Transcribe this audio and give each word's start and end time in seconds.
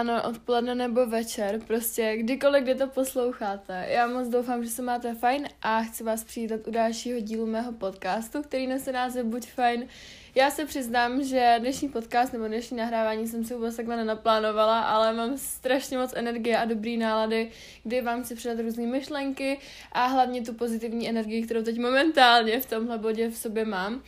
ráno, 0.00 0.22
odpoledne 0.22 0.74
nebo 0.74 1.06
večer, 1.06 1.60
prostě 1.66 2.16
kdykoliv, 2.16 2.62
kdy 2.62 2.74
to 2.74 2.86
posloucháte. 2.86 3.86
Já 3.88 4.06
moc 4.06 4.28
doufám, 4.28 4.64
že 4.64 4.70
se 4.70 4.82
máte 4.82 5.14
fajn 5.14 5.48
a 5.62 5.82
chci 5.82 6.04
vás 6.04 6.24
přivítat 6.24 6.68
u 6.68 6.70
dalšího 6.70 7.20
dílu 7.20 7.46
mého 7.46 7.72
podcastu, 7.72 8.42
který 8.42 8.66
nese 8.66 8.92
název 8.92 9.26
Buď 9.26 9.46
fajn. 9.46 9.88
Já 10.34 10.50
se 10.50 10.66
přiznám, 10.66 11.22
že 11.24 11.56
dnešní 11.58 11.88
podcast 11.88 12.32
nebo 12.32 12.46
dnešní 12.46 12.76
nahrávání 12.76 13.28
jsem 13.28 13.44
si 13.44 13.54
vůbec 13.54 13.76
takhle 13.76 13.96
nenaplánovala, 13.96 14.80
ale 14.80 15.12
mám 15.12 15.38
strašně 15.38 15.98
moc 15.98 16.12
energie 16.16 16.58
a 16.58 16.64
dobrý 16.64 16.96
nálady, 16.96 17.50
kdy 17.84 18.00
vám 18.00 18.22
chci 18.22 18.34
předat 18.34 18.60
různé 18.60 18.86
myšlenky 18.86 19.58
a 19.92 20.06
hlavně 20.06 20.42
tu 20.42 20.54
pozitivní 20.54 21.08
energii, 21.08 21.42
kterou 21.42 21.62
teď 21.62 21.78
momentálně 21.78 22.60
v 22.60 22.66
tomhle 22.66 22.98
bodě 22.98 23.28
v 23.28 23.36
sobě 23.36 23.64
mám 23.64 24.02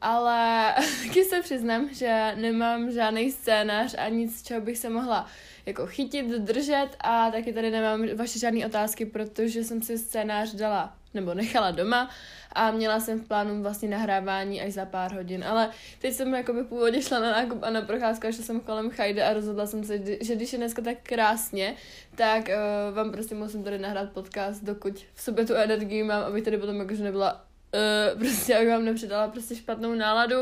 ale 0.00 0.74
taky 1.06 1.24
se 1.24 1.42
přiznám, 1.42 1.88
že 1.94 2.32
nemám 2.36 2.92
žádný 2.92 3.32
scénář 3.32 3.94
a 3.98 4.08
nic, 4.08 4.42
čeho 4.42 4.60
bych 4.60 4.78
se 4.78 4.88
mohla 4.88 5.26
jako 5.66 5.86
chytit, 5.86 6.26
držet. 6.26 6.88
A 7.00 7.30
taky 7.30 7.52
tady 7.52 7.70
nemám 7.70 8.16
vaše 8.16 8.38
žádné 8.38 8.66
otázky, 8.66 9.06
protože 9.06 9.64
jsem 9.64 9.82
si 9.82 9.98
scénář 9.98 10.54
dala 10.54 10.94
nebo 11.14 11.34
nechala 11.34 11.70
doma. 11.70 12.10
A 12.52 12.70
měla 12.70 13.00
jsem 13.00 13.20
v 13.20 13.28
plánu 13.28 13.62
vlastně 13.62 13.88
nahrávání 13.88 14.62
až 14.62 14.72
za 14.72 14.84
pár 14.84 15.14
hodin, 15.14 15.44
ale 15.44 15.70
teď 15.98 16.14
jsem 16.14 16.34
jako 16.34 16.52
by 16.52 16.64
původně 16.64 17.02
šla 17.02 17.20
na 17.20 17.32
nákup 17.32 17.62
a 17.62 17.70
na 17.70 17.82
procházku 17.82 18.26
a 18.26 18.32
šla 18.32 18.44
jsem 18.44 18.60
kolem 18.60 18.90
Chajde 18.90 19.24
a 19.24 19.32
rozhodla 19.32 19.66
jsem 19.66 19.84
se, 19.84 19.98
že 20.20 20.36
když 20.36 20.52
je 20.52 20.58
dneska 20.58 20.82
tak 20.82 20.96
krásně, 21.02 21.74
tak 22.14 22.48
uh, 22.48 22.94
vám 22.94 23.12
prostě 23.12 23.34
musím 23.34 23.64
tady 23.64 23.78
nahrát 23.78 24.12
podcast, 24.12 24.64
dokud 24.64 24.98
v 25.14 25.22
sobě 25.22 25.46
tu 25.46 25.54
energii 25.54 26.02
mám, 26.02 26.22
aby 26.22 26.42
tady 26.42 26.58
potom 26.58 26.76
jakože 26.76 27.04
nebyla 27.04 27.47
uh, 27.74 28.20
prostě 28.20 28.56
abych 28.56 28.68
vám 28.68 28.84
nepředala 28.84 29.28
prostě 29.28 29.56
špatnou 29.56 29.94
náladu. 29.94 30.36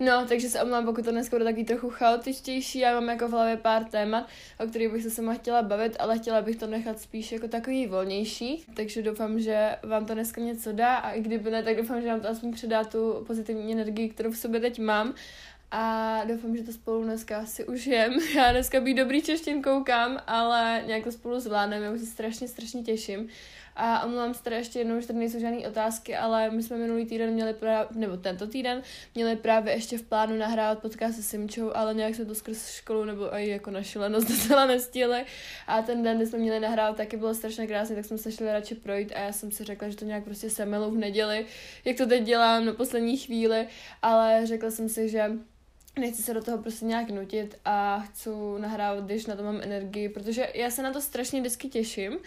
No, 0.00 0.26
takže 0.28 0.48
se 0.48 0.62
omlám, 0.62 0.84
pokud 0.84 1.04
to 1.04 1.10
dneska 1.10 1.36
bude 1.36 1.44
taky 1.44 1.64
trochu 1.64 1.90
chaotičtější. 1.90 2.78
Já 2.78 2.94
mám 2.94 3.08
jako 3.08 3.28
v 3.28 3.30
hlavě 3.30 3.56
pár 3.56 3.84
témat, 3.84 4.28
o 4.60 4.66
kterých 4.66 4.88
bych 4.88 5.02
se 5.02 5.10
sama 5.10 5.34
chtěla 5.34 5.62
bavit, 5.62 5.96
ale 5.98 6.18
chtěla 6.18 6.42
bych 6.42 6.56
to 6.56 6.66
nechat 6.66 7.00
spíš 7.00 7.32
jako 7.32 7.48
takový 7.48 7.86
volnější. 7.86 8.64
Takže 8.74 9.02
doufám, 9.02 9.40
že 9.40 9.76
vám 9.82 10.06
to 10.06 10.14
dneska 10.14 10.40
něco 10.40 10.72
dá 10.72 10.96
a 10.96 11.10
i 11.10 11.20
kdyby 11.20 11.50
ne, 11.50 11.62
tak 11.62 11.76
doufám, 11.76 12.02
že 12.02 12.08
vám 12.08 12.20
to 12.20 12.28
aspoň 12.28 12.52
předá 12.52 12.84
tu 12.84 13.24
pozitivní 13.26 13.72
energii, 13.72 14.08
kterou 14.08 14.30
v 14.30 14.38
sobě 14.38 14.60
teď 14.60 14.78
mám. 14.78 15.14
A 15.70 16.24
doufám, 16.24 16.56
že 16.56 16.62
to 16.62 16.72
spolu 16.72 17.04
dneska 17.04 17.46
si 17.46 17.64
užijem. 17.64 18.12
Já 18.36 18.52
dneska 18.52 18.80
být 18.80 18.94
dobrý 18.94 19.22
češtin 19.22 19.62
koukám, 19.62 20.18
ale 20.26 20.82
nějak 20.86 21.04
to 21.04 21.12
spolu 21.12 21.40
zvládneme, 21.40 21.86
já 21.86 21.92
už 21.92 22.00
se 22.00 22.06
strašně, 22.06 22.48
strašně 22.48 22.82
těším. 22.82 23.28
A 23.80 24.04
omlouvám 24.04 24.34
se 24.34 24.42
teda 24.42 24.56
ještě 24.56 24.78
jednou, 24.78 25.00
že 25.00 25.06
tady 25.06 25.18
nejsou 25.18 25.40
žádné 25.40 25.68
otázky, 25.68 26.16
ale 26.16 26.50
my 26.50 26.62
jsme 26.62 26.76
minulý 26.76 27.06
týden 27.06 27.30
měli 27.30 27.54
právě, 27.54 27.88
nebo 27.94 28.16
tento 28.16 28.46
týden, 28.46 28.82
měli 29.14 29.36
právě 29.36 29.74
ještě 29.74 29.98
v 29.98 30.02
plánu 30.02 30.36
nahrávat 30.36 30.78
podcast 30.78 31.16
se 31.16 31.22
Simčou, 31.22 31.70
ale 31.74 31.94
nějak 31.94 32.14
jsme 32.14 32.24
to 32.24 32.34
skrz 32.34 32.70
školu 32.70 33.04
nebo 33.04 33.34
i 33.34 33.48
jako 33.48 33.70
na 33.70 33.82
šilenost 33.82 34.28
docela 34.28 34.66
nestihli. 34.66 35.24
A 35.66 35.82
ten 35.82 36.02
den, 36.02 36.16
kdy 36.16 36.26
jsme 36.26 36.38
měli 36.38 36.60
nahrávat, 36.60 36.96
taky 36.96 37.16
bylo 37.16 37.34
strašně 37.34 37.66
krásně, 37.66 37.96
tak 37.96 38.04
jsme 38.04 38.18
se 38.18 38.32
šli 38.32 38.52
radši 38.52 38.74
projít 38.74 39.12
a 39.16 39.20
já 39.20 39.32
jsem 39.32 39.50
si 39.50 39.64
řekla, 39.64 39.88
že 39.88 39.96
to 39.96 40.04
nějak 40.04 40.24
prostě 40.24 40.50
semelu 40.50 40.90
v 40.90 40.98
neděli, 40.98 41.46
jak 41.84 41.96
to 41.96 42.06
teď 42.06 42.22
dělám 42.22 42.64
na 42.64 42.72
poslední 42.72 43.16
chvíli, 43.16 43.66
ale 44.02 44.46
řekla 44.46 44.70
jsem 44.70 44.88
si, 44.88 45.08
že 45.08 45.30
nechci 45.98 46.22
se 46.22 46.34
do 46.34 46.42
toho 46.42 46.58
prostě 46.58 46.84
nějak 46.84 47.10
nutit 47.10 47.58
a 47.64 48.00
chci 48.00 48.30
nahrávat, 48.58 49.04
když 49.04 49.26
na 49.26 49.36
to 49.36 49.42
mám 49.42 49.60
energii, 49.62 50.08
protože 50.08 50.48
já 50.54 50.70
se 50.70 50.82
na 50.82 50.92
to 50.92 51.00
strašně 51.00 51.40
vždycky 51.40 51.68
těším 51.68 52.18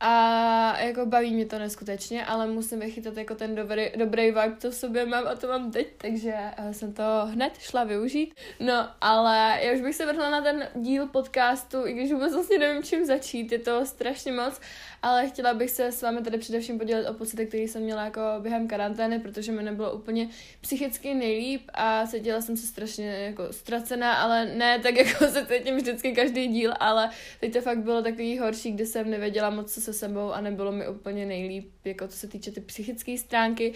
a 0.00 0.78
jako 0.78 1.06
baví 1.06 1.34
mě 1.34 1.46
to 1.46 1.58
neskutečně, 1.58 2.24
ale 2.24 2.46
musím 2.46 2.80
vychytat 2.80 3.16
jako 3.16 3.34
ten 3.34 3.54
dobrý, 3.54 3.90
dobrý 3.96 4.26
vibe, 4.26 4.56
co 4.58 4.70
v 4.70 4.74
sobě 4.74 5.06
mám 5.06 5.26
a 5.26 5.34
to 5.34 5.48
mám 5.48 5.70
teď, 5.70 5.86
takže 5.96 6.34
eh, 6.56 6.74
jsem 6.74 6.92
to 6.92 7.02
hned 7.24 7.52
šla 7.58 7.84
využít. 7.84 8.34
No, 8.60 8.88
ale 9.00 9.58
já 9.62 9.72
už 9.74 9.80
bych 9.80 9.94
se 9.94 10.06
vrhla 10.06 10.30
na 10.30 10.40
ten 10.42 10.68
díl 10.74 11.06
podcastu, 11.06 11.86
i 11.86 11.92
když 11.92 12.12
vůbec 12.12 12.32
vlastně 12.32 12.58
nevím, 12.58 12.82
čím 12.82 13.04
začít, 13.04 13.52
je 13.52 13.58
to 13.58 13.86
strašně 13.86 14.32
moc, 14.32 14.60
ale 15.02 15.28
chtěla 15.28 15.54
bych 15.54 15.70
se 15.70 15.92
s 15.92 16.02
vámi 16.02 16.22
tady 16.22 16.38
především 16.38 16.78
podělit 16.78 17.08
o 17.08 17.14
pocity, 17.14 17.46
které 17.46 17.62
jsem 17.62 17.82
měla 17.82 18.04
jako 18.04 18.20
během 18.38 18.68
karantény, 18.68 19.18
protože 19.18 19.52
mi 19.52 19.62
nebylo 19.62 19.92
úplně 19.92 20.28
psychicky 20.60 21.14
nejlíp 21.14 21.62
a 21.74 22.06
cítila 22.06 22.40
jsem 22.40 22.56
se 22.56 22.66
strašně 22.66 23.06
jako 23.06 23.52
ztracená, 23.52 24.14
ale 24.14 24.46
ne 24.46 24.78
tak 24.78 24.96
jako 25.06 25.26
se 25.26 25.46
cítím 25.46 25.76
vždycky 25.76 26.12
každý 26.12 26.46
díl, 26.46 26.74
ale 26.80 27.10
teď 27.40 27.52
to 27.52 27.60
fakt 27.60 27.78
bylo 27.78 28.02
takový 28.02 28.38
horší, 28.38 28.72
kdy 28.72 28.86
jsem 28.86 29.10
nevěděla 29.10 29.50
moc, 29.50 29.74
co 29.74 29.80
se 29.80 29.89
sebou 29.92 30.32
a 30.32 30.40
nebylo 30.40 30.72
mi 30.72 30.88
úplně 30.88 31.26
nejlíp, 31.26 31.72
jako 31.84 32.08
co 32.08 32.16
se 32.16 32.28
týče 32.28 32.50
ty 32.50 32.60
psychické 32.60 33.18
stránky. 33.18 33.72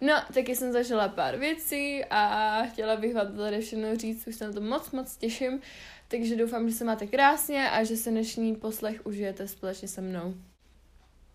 No, 0.00 0.14
taky 0.34 0.56
jsem 0.56 0.72
zažila 0.72 1.08
pár 1.08 1.38
věcí 1.38 2.04
a 2.10 2.62
chtěla 2.62 2.96
bych 2.96 3.14
vám 3.14 3.26
to 3.26 3.38
tady 3.38 3.60
všechno 3.60 3.96
říct, 3.96 4.26
už 4.26 4.34
se 4.34 4.46
na 4.46 4.52
to 4.52 4.60
moc, 4.60 4.90
moc 4.90 5.16
těším. 5.16 5.60
Takže 6.08 6.36
doufám, 6.36 6.68
že 6.70 6.74
se 6.74 6.84
máte 6.84 7.06
krásně 7.06 7.70
a 7.70 7.84
že 7.84 7.96
se 7.96 8.10
dnešní 8.10 8.56
poslech 8.56 9.06
užijete 9.06 9.48
společně 9.48 9.88
se 9.88 10.00
mnou. 10.00 10.34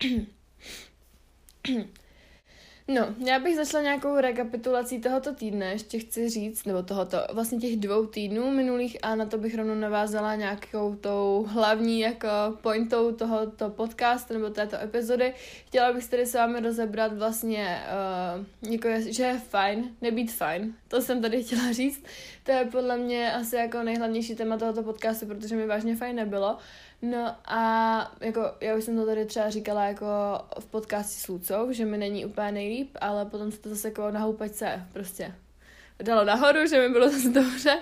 No, 2.87 3.15
já 3.27 3.39
bych 3.39 3.55
začala 3.55 3.83
nějakou 3.83 4.19
rekapitulací 4.19 5.01
tohoto 5.01 5.35
týdne, 5.35 5.65
ještě 5.65 5.99
chci 5.99 6.29
říct, 6.29 6.65
nebo 6.65 6.83
tohoto, 6.83 7.17
vlastně 7.33 7.59
těch 7.59 7.77
dvou 7.77 8.05
týdnů 8.05 8.51
minulých 8.51 8.97
a 9.01 9.15
na 9.15 9.25
to 9.25 9.37
bych 9.37 9.55
rovnou 9.55 9.75
navázala 9.75 10.35
nějakou 10.35 10.95
tou 10.95 11.45
hlavní 11.49 11.99
jako 11.99 12.27
pointou 12.61 13.11
tohoto 13.11 13.69
podcastu 13.69 14.33
nebo 14.33 14.49
této 14.49 14.75
epizody. 14.81 15.33
Chtěla 15.67 15.93
bych 15.93 16.09
tady 16.09 16.25
s 16.25 16.33
vámi 16.33 16.59
rozebrat 16.59 17.17
vlastně, 17.17 17.79
uh, 18.63 18.71
jako 18.73 18.87
je, 18.87 19.13
že 19.13 19.23
je 19.23 19.39
fajn 19.39 19.95
nebýt 20.01 20.31
fajn. 20.31 20.73
To 20.87 21.01
jsem 21.01 21.21
tady 21.21 21.43
chtěla 21.43 21.71
říct. 21.71 22.03
To 22.43 22.51
je 22.51 22.65
podle 22.65 22.97
mě 22.97 23.33
asi 23.33 23.55
jako 23.55 23.83
nejhlavnější 23.83 24.35
téma 24.35 24.57
tohoto 24.57 24.83
podcastu, 24.83 25.25
protože 25.25 25.55
mi 25.55 25.67
vážně 25.67 25.95
fajn 25.95 26.15
nebylo. 26.15 26.57
No 27.01 27.35
a 27.45 28.11
jako 28.21 28.41
já 28.61 28.75
už 28.75 28.83
jsem 28.83 28.95
to 28.95 29.05
tady 29.05 29.25
třeba 29.25 29.49
říkala 29.49 29.85
jako 29.85 30.05
v 30.59 30.65
podcastu 30.65 31.21
s 31.21 31.27
Lucou, 31.27 31.71
že 31.71 31.85
mi 31.85 31.97
není 31.97 32.25
úplně 32.25 32.51
nejlíp, 32.51 32.97
ale 33.01 33.25
potom 33.25 33.51
se 33.51 33.59
to 33.59 33.69
zase 33.69 33.87
jako 33.87 34.11
na 34.11 34.19
houpačce 34.19 34.87
prostě 34.93 35.33
dalo 36.03 36.25
nahoru, 36.25 36.65
že 36.67 36.79
mi 36.79 36.89
bylo 36.89 37.09
zase 37.11 37.29
dobře 37.29 37.77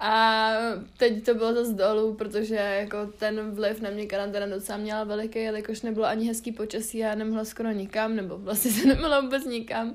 a 0.00 0.50
teď 0.96 1.24
to 1.24 1.34
bylo 1.34 1.52
zase 1.54 1.72
dolů, 1.72 2.14
protože 2.14 2.54
jako 2.54 3.06
ten 3.18 3.50
vliv 3.50 3.80
na 3.80 3.90
mě 3.90 4.06
karanténa 4.06 4.46
docela 4.46 4.78
měla 4.78 5.04
veliký, 5.04 5.38
jelikož 5.38 5.82
nebylo 5.82 6.06
ani 6.06 6.26
hezký 6.26 6.52
počasí 6.52 7.04
a 7.04 7.14
nemohla 7.14 7.44
skoro 7.44 7.70
nikam, 7.70 8.16
nebo 8.16 8.38
vlastně 8.38 8.70
se 8.70 8.86
nemohla 8.94 9.20
vůbec 9.20 9.44
nikam. 9.44 9.94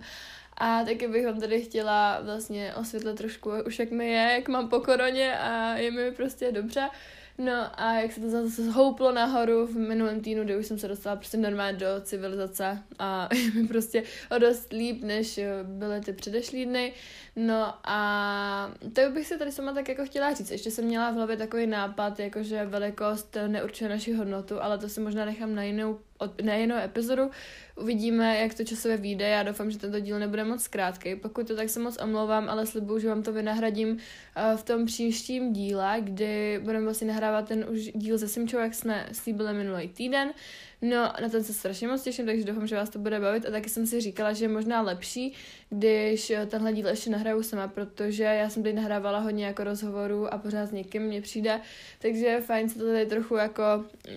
A 0.57 0.83
taky 0.83 1.07
bych 1.07 1.25
vám 1.25 1.39
tady 1.39 1.61
chtěla 1.61 2.21
vlastně 2.21 2.73
osvětlit 2.75 3.17
trošku 3.17 3.51
už 3.65 3.79
jak 3.79 3.91
mi 3.91 4.11
je, 4.11 4.31
jak 4.33 4.47
mám 4.47 4.69
po 4.69 4.79
koroně 4.79 5.39
a 5.39 5.75
je 5.77 5.91
mi 5.91 6.11
prostě 6.11 6.51
dobře. 6.51 6.89
No 7.37 7.81
a 7.81 7.93
jak 7.93 8.11
se 8.11 8.21
to 8.21 8.29
zase 8.29 8.63
zhouplo 8.63 9.11
nahoru 9.11 9.67
v 9.67 9.75
minulém 9.75 10.21
týdnu, 10.21 10.43
kdy 10.43 10.57
už 10.57 10.65
jsem 10.65 10.79
se 10.79 10.87
dostala 10.87 11.15
prostě 11.15 11.37
normálně 11.37 11.77
do 11.77 11.87
civilizace 12.01 12.83
a 12.99 13.29
mi 13.55 13.67
prostě 13.67 14.03
o 14.31 14.37
dost 14.37 14.73
líp, 14.73 15.03
než 15.03 15.39
byly 15.63 16.01
ty 16.01 16.13
předešlý 16.13 16.65
dny. 16.65 16.93
No 17.35 17.73
a 17.83 18.71
to 18.93 19.01
bych 19.11 19.27
se 19.27 19.37
tady 19.37 19.51
sama 19.51 19.73
tak 19.73 19.89
jako 19.89 20.05
chtěla 20.05 20.33
říct. 20.33 20.51
Ještě 20.51 20.71
jsem 20.71 20.85
měla 20.85 21.11
v 21.11 21.13
hlavě 21.13 21.37
takový 21.37 21.67
nápad, 21.67 22.19
jakože 22.19 22.65
velikost 22.65 23.37
neurčuje 23.47 23.89
naši 23.89 24.13
hodnotu, 24.13 24.63
ale 24.63 24.77
to 24.77 24.89
si 24.89 24.99
možná 24.99 25.25
nechám 25.25 25.55
na 25.55 25.63
jinou 25.63 25.99
na 26.41 26.53
jinou 26.53 26.75
epizodu. 26.75 27.31
Uvidíme, 27.75 28.38
jak 28.38 28.53
to 28.53 28.63
časově 28.63 28.97
vyjde. 28.97 29.29
Já 29.29 29.44
doufám, 29.44 29.72
že 29.72 29.78
tento 29.78 30.00
díl 30.00 30.19
nebude 30.19 30.44
moc 30.44 30.67
krátký. 30.67 31.16
Pokud 31.16 31.47
to 31.47 31.55
tak 31.55 31.69
se 31.69 31.79
moc 31.79 31.97
omlouvám, 32.03 32.50
ale 32.50 32.66
slibuju, 32.66 33.00
že 33.00 33.09
vám 33.09 33.23
to 33.23 33.33
vynahradím 33.33 33.97
eh, 34.35 34.57
v 34.57 34.63
tom 34.63 34.85
příštím 34.85 35.53
díle, 35.53 35.97
kdy 36.01 36.59
budeme 36.63 36.85
vlastně 36.85 37.07
nahrávat 37.07 37.47
ten 37.47 37.66
už 37.69 37.81
díl 37.95 38.17
ze 38.17 38.27
Simčou, 38.27 38.57
jak 38.57 38.73
jsme 38.73 39.09
slíbili 39.11 39.53
minulý 39.53 39.88
týden. 39.88 40.33
No, 40.81 41.13
na 41.21 41.29
ten 41.31 41.43
se 41.43 41.53
strašně 41.53 41.88
moc 41.88 42.03
těším, 42.03 42.25
takže 42.25 42.45
doufám, 42.45 42.67
že 42.67 42.75
vás 42.75 42.89
to 42.89 42.99
bude 42.99 43.19
bavit. 43.19 43.45
A 43.45 43.51
taky 43.51 43.69
jsem 43.69 43.88
si 43.88 44.01
říkala, 44.01 44.33
že 44.33 44.45
je 44.45 44.49
možná 44.49 44.81
lepší, 44.81 45.33
když 45.69 46.29
eh, 46.29 46.45
tenhle 46.45 46.74
díl 46.74 46.88
ještě 46.88 47.09
nahraju 47.09 47.44
sama, 47.44 47.68
protože 47.68 48.24
já 48.24 48.50
jsem 48.50 48.63
tady 48.63 48.75
nahrávala 48.75 49.19
hodně 49.19 49.45
jako 49.45 49.63
rozhovorů 49.63 50.33
a 50.33 50.38
pořád 50.38 50.65
s 50.65 50.71
někým 50.71 51.01
mě 51.01 51.21
přijde, 51.21 51.62
takže 52.00 52.25
je 52.25 52.41
fajn 52.41 52.69
se 52.69 52.79
to 52.79 52.85
tady 52.85 53.06
trochu 53.06 53.35
jako 53.35 53.63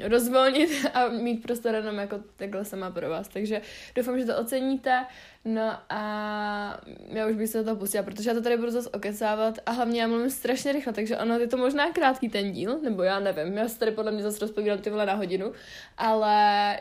rozvolnit 0.03 0.71
a 0.95 1.09
mít 1.09 1.43
prostor 1.43 1.75
jenom 1.75 1.97
jako 1.97 2.21
takhle 2.37 2.65
sama 2.65 2.91
pro 2.91 3.11
vás, 3.11 3.29
takže 3.29 3.63
doufám, 3.95 4.19
že 4.19 4.25
to 4.25 4.39
oceníte. 4.39 5.07
No 5.45 5.73
a 5.89 6.81
já 7.09 7.27
už 7.27 7.37
bych 7.37 7.49
se 7.49 7.65
toho 7.65 7.77
pustila, 7.77 8.03
protože 8.03 8.31
já 8.31 8.35
to 8.35 8.43
tady 8.43 8.57
budu 8.57 8.71
zase 8.71 8.91
okecávat 8.91 9.59
a 9.67 9.71
hlavně 9.71 10.01
já 10.01 10.07
mluvím 10.07 10.31
strašně 10.31 10.73
rychle, 10.73 10.93
takže 10.93 11.19
ono 11.19 11.39
je 11.39 11.47
to 11.47 11.57
možná 11.57 11.93
krátký 11.93 12.29
ten 12.29 12.53
díl, 12.53 12.79
nebo 12.83 13.03
já 13.03 13.21
nevím, 13.21 13.57
já 13.57 13.69
se 13.69 13.79
tady 13.79 13.91
podle 13.91 14.13
mě 14.13 14.23
zase 14.23 14.39
rozpovídám 14.41 14.79
ty 14.79 14.91
vole 14.91 15.07
na 15.07 15.15
hodinu, 15.15 15.53
ale 15.99 16.33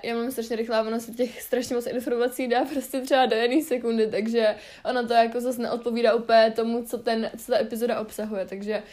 já 0.03 0.13
mluvím 0.13 0.31
strašně 0.31 0.55
rychle 0.55 0.77
a 0.77 0.81
ono 0.81 0.99
se 0.99 1.11
těch 1.11 1.41
strašně 1.41 1.75
moc 1.75 1.87
informací 1.87 2.47
dá 2.47 2.65
prostě 2.65 3.01
třeba 3.01 3.25
do 3.25 3.35
jedné 3.35 3.61
sekundy, 3.61 4.07
takže 4.07 4.55
ono 4.85 5.07
to 5.07 5.13
jako 5.13 5.41
zase 5.41 5.61
neodpovídá 5.61 6.13
úplně 6.15 6.53
tomu, 6.55 6.83
co, 6.83 6.97
ten, 6.97 7.31
co 7.37 7.51
ta 7.51 7.59
epizoda 7.59 7.99
obsahuje, 7.99 8.45
takže 8.45 8.83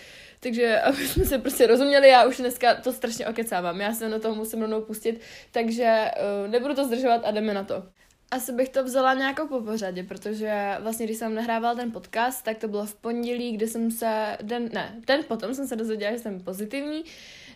takže 0.41 0.81
aby 0.81 1.09
jsme 1.09 1.25
se 1.25 1.39
prostě 1.39 1.67
rozuměli, 1.67 2.09
já 2.09 2.27
už 2.27 2.37
dneska 2.37 2.75
to 2.75 2.93
strašně 2.93 3.27
okecávám, 3.27 3.81
já 3.81 3.93
se 3.93 4.09
na 4.09 4.19
toho 4.19 4.35
musím 4.35 4.61
rovnou 4.61 4.81
pustit, 4.81 5.21
takže 5.53 6.11
uh, 6.45 6.51
nebudu 6.51 6.75
to 6.75 6.85
zdržovat 6.85 7.21
a 7.25 7.31
jdeme 7.31 7.55
na 7.55 7.65
to. 7.65 7.83
Asi 8.31 8.53
bych 8.53 8.69
to 8.69 8.85
vzala 8.85 9.15
nějakou 9.15 9.49
po 9.49 9.61
pořadě, 9.61 10.03
protože 10.03 10.77
vlastně, 10.81 11.07
když 11.07 11.17
jsem 11.17 11.35
nahrával 11.35 11.77
ten 11.77 11.93
podcast, 11.93 12.45
tak 12.45 12.59
to 12.59 12.69
bylo 12.69 12.87
v 12.87 12.95
pondělí, 12.95 13.53
kdy 13.53 13.69
jsem 13.69 13.91
se, 13.91 14.39
den, 14.43 14.71
ne, 14.73 14.95
den 15.07 15.25
potom 15.29 15.55
jsem 15.55 15.67
se 15.67 15.77
dozvěděla, 15.77 16.13
že 16.13 16.19
jsem 16.19 16.41
pozitivní, 16.41 17.05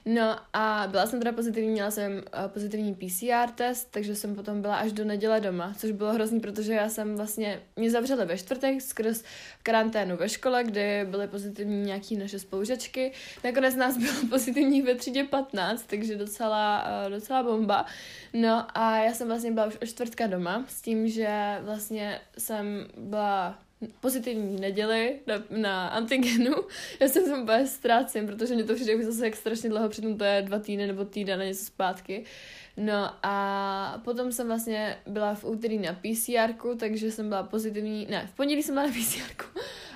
No 0.04 0.36
a 0.52 0.86
byla 0.90 1.06
jsem 1.06 1.18
teda 1.18 1.32
pozitivní, 1.32 1.70
měla 1.70 1.90
jsem 1.90 2.12
uh, 2.12 2.48
pozitivní 2.48 2.94
PCR 2.94 3.50
test, 3.54 3.88
takže 3.90 4.14
jsem 4.14 4.34
potom 4.34 4.62
byla 4.62 4.76
až 4.76 4.92
do 4.92 5.04
neděle 5.04 5.40
doma, 5.40 5.74
což 5.78 5.90
bylo 5.90 6.12
hrozný, 6.12 6.40
protože 6.40 6.72
já 6.72 6.88
jsem 6.88 7.16
vlastně, 7.16 7.60
mě 7.76 7.90
zavřeli 7.90 8.26
ve 8.26 8.38
čtvrtek 8.38 8.82
skrz 8.82 9.24
karanténu 9.62 10.16
ve 10.16 10.28
škole, 10.28 10.64
kdy 10.64 11.06
byly 11.10 11.28
pozitivní 11.28 11.82
nějaký 11.82 12.16
naše 12.16 12.38
spolužačky. 12.38 13.12
Nakonec 13.44 13.76
nás 13.76 13.96
bylo 13.98 14.12
pozitivní 14.30 14.82
ve 14.82 14.94
třídě 14.94 15.24
15, 15.24 15.82
takže 15.86 16.16
docela, 16.16 16.84
uh, 17.04 17.12
docela 17.12 17.42
bomba. 17.42 17.86
No 18.32 18.78
a 18.78 18.96
já 18.96 19.12
jsem 19.12 19.28
vlastně 19.28 19.52
byla 19.52 19.66
už 19.66 19.76
od 19.82 19.86
čtvrtka 19.86 20.26
doma 20.26 20.64
s 20.68 20.82
tím, 20.82 21.08
že 21.08 21.58
vlastně 21.60 22.20
jsem 22.38 22.86
byla 22.96 23.58
pozitivní 24.00 24.60
neděli 24.60 25.20
na, 25.26 25.34
na 25.50 25.88
antigenu. 25.88 26.54
Já 27.00 27.08
jsem 27.08 27.24
tam 27.24 27.42
úplně 27.42 27.66
ztrácím, 27.66 28.26
protože 28.26 28.54
mě 28.54 28.64
to 28.64 28.74
přijde 28.74 29.04
zase 29.04 29.24
jak 29.24 29.36
strašně 29.36 29.70
dlouho, 29.70 29.88
přitom 29.88 30.18
to 30.18 30.24
je 30.24 30.42
dva 30.42 30.58
týdny 30.58 30.86
nebo 30.86 31.04
týden 31.04 31.38
na 31.38 31.44
něco 31.44 31.64
zpátky. 31.64 32.24
No 32.76 33.10
a 33.22 34.00
potom 34.04 34.32
jsem 34.32 34.46
vlastně 34.46 34.96
byla 35.06 35.34
v 35.34 35.44
úterý 35.44 35.78
na 35.78 35.92
PCR, 35.92 36.76
takže 36.76 37.10
jsem 37.10 37.28
byla 37.28 37.42
pozitivní, 37.42 38.06
ne, 38.10 38.28
v 38.32 38.36
pondělí 38.36 38.62
jsem 38.62 38.74
byla 38.74 38.86
na 38.86 38.92
PCR 38.92 39.44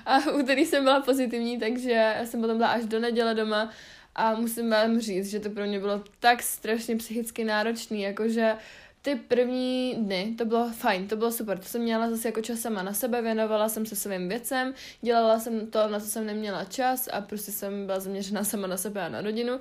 a 0.05 0.19
v 0.19 0.27
úterý 0.27 0.65
jsem 0.65 0.83
byla 0.83 1.01
pozitivní, 1.01 1.59
takže 1.59 2.15
jsem 2.25 2.41
potom 2.41 2.57
byla 2.57 2.69
až 2.69 2.85
do 2.85 2.99
neděle 2.99 3.35
doma 3.35 3.71
a 4.15 4.33
musím 4.35 4.69
vám 4.69 4.99
říct, 4.99 5.29
že 5.29 5.39
to 5.39 5.49
pro 5.49 5.65
mě 5.65 5.79
bylo 5.79 6.03
tak 6.19 6.43
strašně 6.43 6.95
psychicky 6.95 7.43
náročný, 7.43 8.01
jakože 8.01 8.55
ty 9.05 9.15
první 9.15 9.95
dny, 9.95 10.35
to 10.37 10.45
bylo 10.45 10.69
fajn, 10.69 11.07
to 11.07 11.15
bylo 11.15 11.31
super, 11.31 11.57
to 11.57 11.65
jsem 11.65 11.81
měla 11.81 12.09
zase 12.09 12.27
jako 12.27 12.41
čas 12.41 12.59
sama 12.59 12.83
na 12.83 12.93
sebe, 12.93 13.21
věnovala 13.21 13.69
jsem 13.69 13.85
se 13.85 13.95
svým 13.95 14.29
věcem, 14.29 14.73
dělala 15.01 15.39
jsem 15.39 15.67
to, 15.67 15.87
na 15.87 15.99
co 15.99 16.05
jsem 16.07 16.25
neměla 16.25 16.63
čas 16.63 17.09
a 17.13 17.21
prostě 17.21 17.51
jsem 17.51 17.85
byla 17.85 17.99
zaměřená 17.99 18.43
sama 18.43 18.67
na 18.67 18.77
sebe 18.77 19.05
a 19.05 19.09
na 19.09 19.21
rodinu 19.21 19.59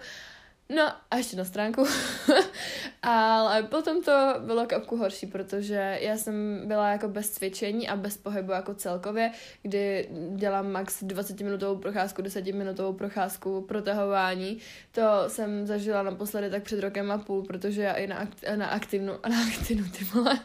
No 0.69 0.83
a 1.11 1.17
ještě 1.17 1.37
na 1.37 1.45
stránku. 1.45 1.87
Ale 3.03 3.63
potom 3.63 4.03
to 4.03 4.35
bylo 4.39 4.67
kapku 4.67 4.97
horší, 4.97 5.27
protože 5.27 5.99
já 6.01 6.17
jsem 6.17 6.63
byla 6.65 6.91
jako 6.91 7.09
bez 7.09 7.31
cvičení 7.31 7.89
a 7.89 7.97
bez 7.97 8.17
pohybu 8.17 8.53
jako 8.53 8.75
celkově, 8.75 9.31
kdy 9.63 10.09
dělám 10.37 10.73
max 10.73 11.03
20 11.03 11.41
minutovou 11.41 11.77
procházku, 11.77 12.23
10 12.23 12.47
minutovou 12.47 12.93
procházku, 12.93 13.61
protahování. 13.61 14.59
To 14.93 15.03
jsem 15.29 15.67
zažila 15.67 16.03
naposledy 16.03 16.51
tak 16.51 16.63
před 16.63 16.81
rokem 16.81 17.11
a 17.11 17.19
půl, 17.19 17.43
protože 17.43 17.83
já 17.83 17.93
i 17.93 18.07
na, 18.07 18.17
akt, 18.17 18.45
na 18.57 18.67
aktivnu, 18.67 19.13
na 19.29 19.37
aktivnu, 19.47 19.85
ty 19.99 20.05
vole, 20.05 20.39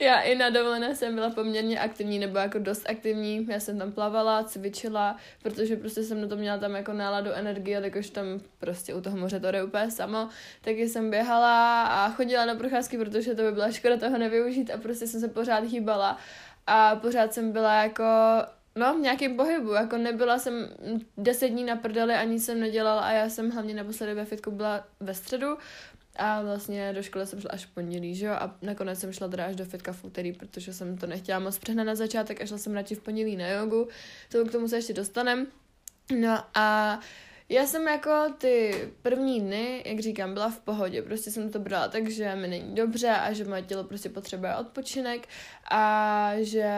já 0.00 0.20
i 0.20 0.34
na 0.34 0.50
dovolené 0.50 0.94
jsem 0.94 1.14
byla 1.14 1.30
poměrně 1.30 1.80
aktivní, 1.80 2.18
nebo 2.18 2.38
jako 2.38 2.58
dost 2.58 2.90
aktivní. 2.90 3.46
Já 3.50 3.60
jsem 3.60 3.78
tam 3.78 3.92
plavala, 3.92 4.44
cvičila, 4.44 5.16
protože 5.42 5.76
prostě 5.76 6.02
jsem 6.02 6.20
na 6.20 6.28
to 6.28 6.36
měla 6.36 6.58
tam 6.58 6.74
jako 6.74 6.92
náladu 6.92 7.30
energie, 7.32 7.80
jakož 7.84 8.10
tam 8.10 8.26
prostě 8.58 8.94
u 8.94 9.00
toho 9.00 9.16
moře 9.16 9.40
to 9.40 9.50
jde 9.50 9.66
úplně 9.76 9.90
samo, 9.90 10.28
taky 10.60 10.88
jsem 10.88 11.10
běhala 11.10 11.82
a 11.82 12.10
chodila 12.10 12.44
na 12.44 12.54
procházky, 12.54 12.98
protože 12.98 13.34
to 13.34 13.42
by 13.42 13.52
byla 13.52 13.70
škoda 13.70 13.96
toho 13.96 14.18
nevyužít 14.18 14.70
a 14.70 14.78
prostě 14.78 15.06
jsem 15.06 15.20
se 15.20 15.28
pořád 15.28 15.64
hýbala 15.64 16.18
a 16.66 16.96
pořád 16.96 17.34
jsem 17.34 17.52
byla 17.52 17.82
jako 17.82 18.04
No, 18.78 18.94
v 18.98 19.00
nějakém 19.00 19.36
pohybu, 19.36 19.72
jako 19.72 19.96
nebyla 19.96 20.38
jsem 20.38 20.68
deset 21.16 21.48
dní 21.48 21.64
na 21.64 21.76
prdeli, 21.76 22.14
ani 22.14 22.40
jsem 22.40 22.60
nedělala 22.60 23.02
a 23.02 23.12
já 23.12 23.28
jsem 23.28 23.50
hlavně 23.50 23.74
naposledy 23.74 24.14
ve 24.14 24.24
fitku 24.24 24.50
byla 24.50 24.84
ve 25.00 25.14
středu 25.14 25.56
a 26.16 26.42
vlastně 26.42 26.92
do 26.92 27.02
školy 27.02 27.26
jsem 27.26 27.40
šla 27.40 27.50
až 27.50 27.66
v 27.66 27.74
pondělí, 27.74 28.14
že 28.14 28.26
jo, 28.26 28.32
a 28.32 28.56
nakonec 28.62 29.00
jsem 29.00 29.12
šla 29.12 29.28
teda 29.28 29.46
až 29.46 29.56
do 29.56 29.64
fitka 29.64 29.92
v 29.92 30.04
úterý, 30.04 30.32
protože 30.32 30.72
jsem 30.72 30.98
to 30.98 31.06
nechtěla 31.06 31.38
moc 31.38 31.58
přehnat 31.58 31.86
na 31.86 31.94
začátek 31.94 32.40
a 32.40 32.46
šla 32.46 32.58
jsem 32.58 32.74
radši 32.74 32.94
v 32.94 33.00
pondělí 33.00 33.36
na 33.36 33.48
jogu, 33.48 33.88
to 34.32 34.44
k 34.44 34.52
tomu 34.52 34.68
se 34.68 34.76
ještě 34.76 34.92
dostanem. 34.92 35.46
No 36.20 36.44
a 36.54 37.00
já 37.48 37.66
jsem 37.66 37.88
jako 37.88 38.10
ty 38.38 38.74
první 39.02 39.40
dny, 39.40 39.82
jak 39.86 40.00
říkám, 40.00 40.34
byla 40.34 40.50
v 40.50 40.60
pohodě, 40.60 41.02
prostě 41.02 41.30
jsem 41.30 41.50
to 41.52 41.58
brala 41.58 41.88
tak, 41.88 42.10
že 42.10 42.34
mi 42.34 42.48
není 42.48 42.74
dobře 42.74 43.10
a 43.10 43.32
že 43.32 43.44
moje 43.44 43.62
tělo 43.62 43.84
prostě 43.84 44.08
potřebuje 44.08 44.56
odpočinek 44.56 45.28
a 45.70 46.32
že 46.40 46.70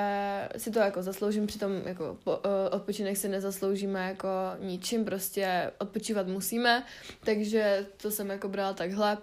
si 0.57 0.71
to 0.71 0.79
jako 0.79 1.03
zasloužím, 1.03 1.47
přitom 1.47 1.73
jako 1.85 2.19
po, 2.25 2.37
uh, 2.37 2.43
odpočinek 2.71 3.17
si 3.17 3.29
nezasloužíme 3.29 4.09
jako 4.09 4.29
ničím, 4.61 5.05
prostě 5.05 5.71
odpočívat 5.79 6.27
musíme, 6.27 6.85
takže 7.25 7.87
to 7.97 8.11
jsem 8.11 8.31
jako 8.31 8.49
brala 8.49 8.73
takhle 8.73 9.19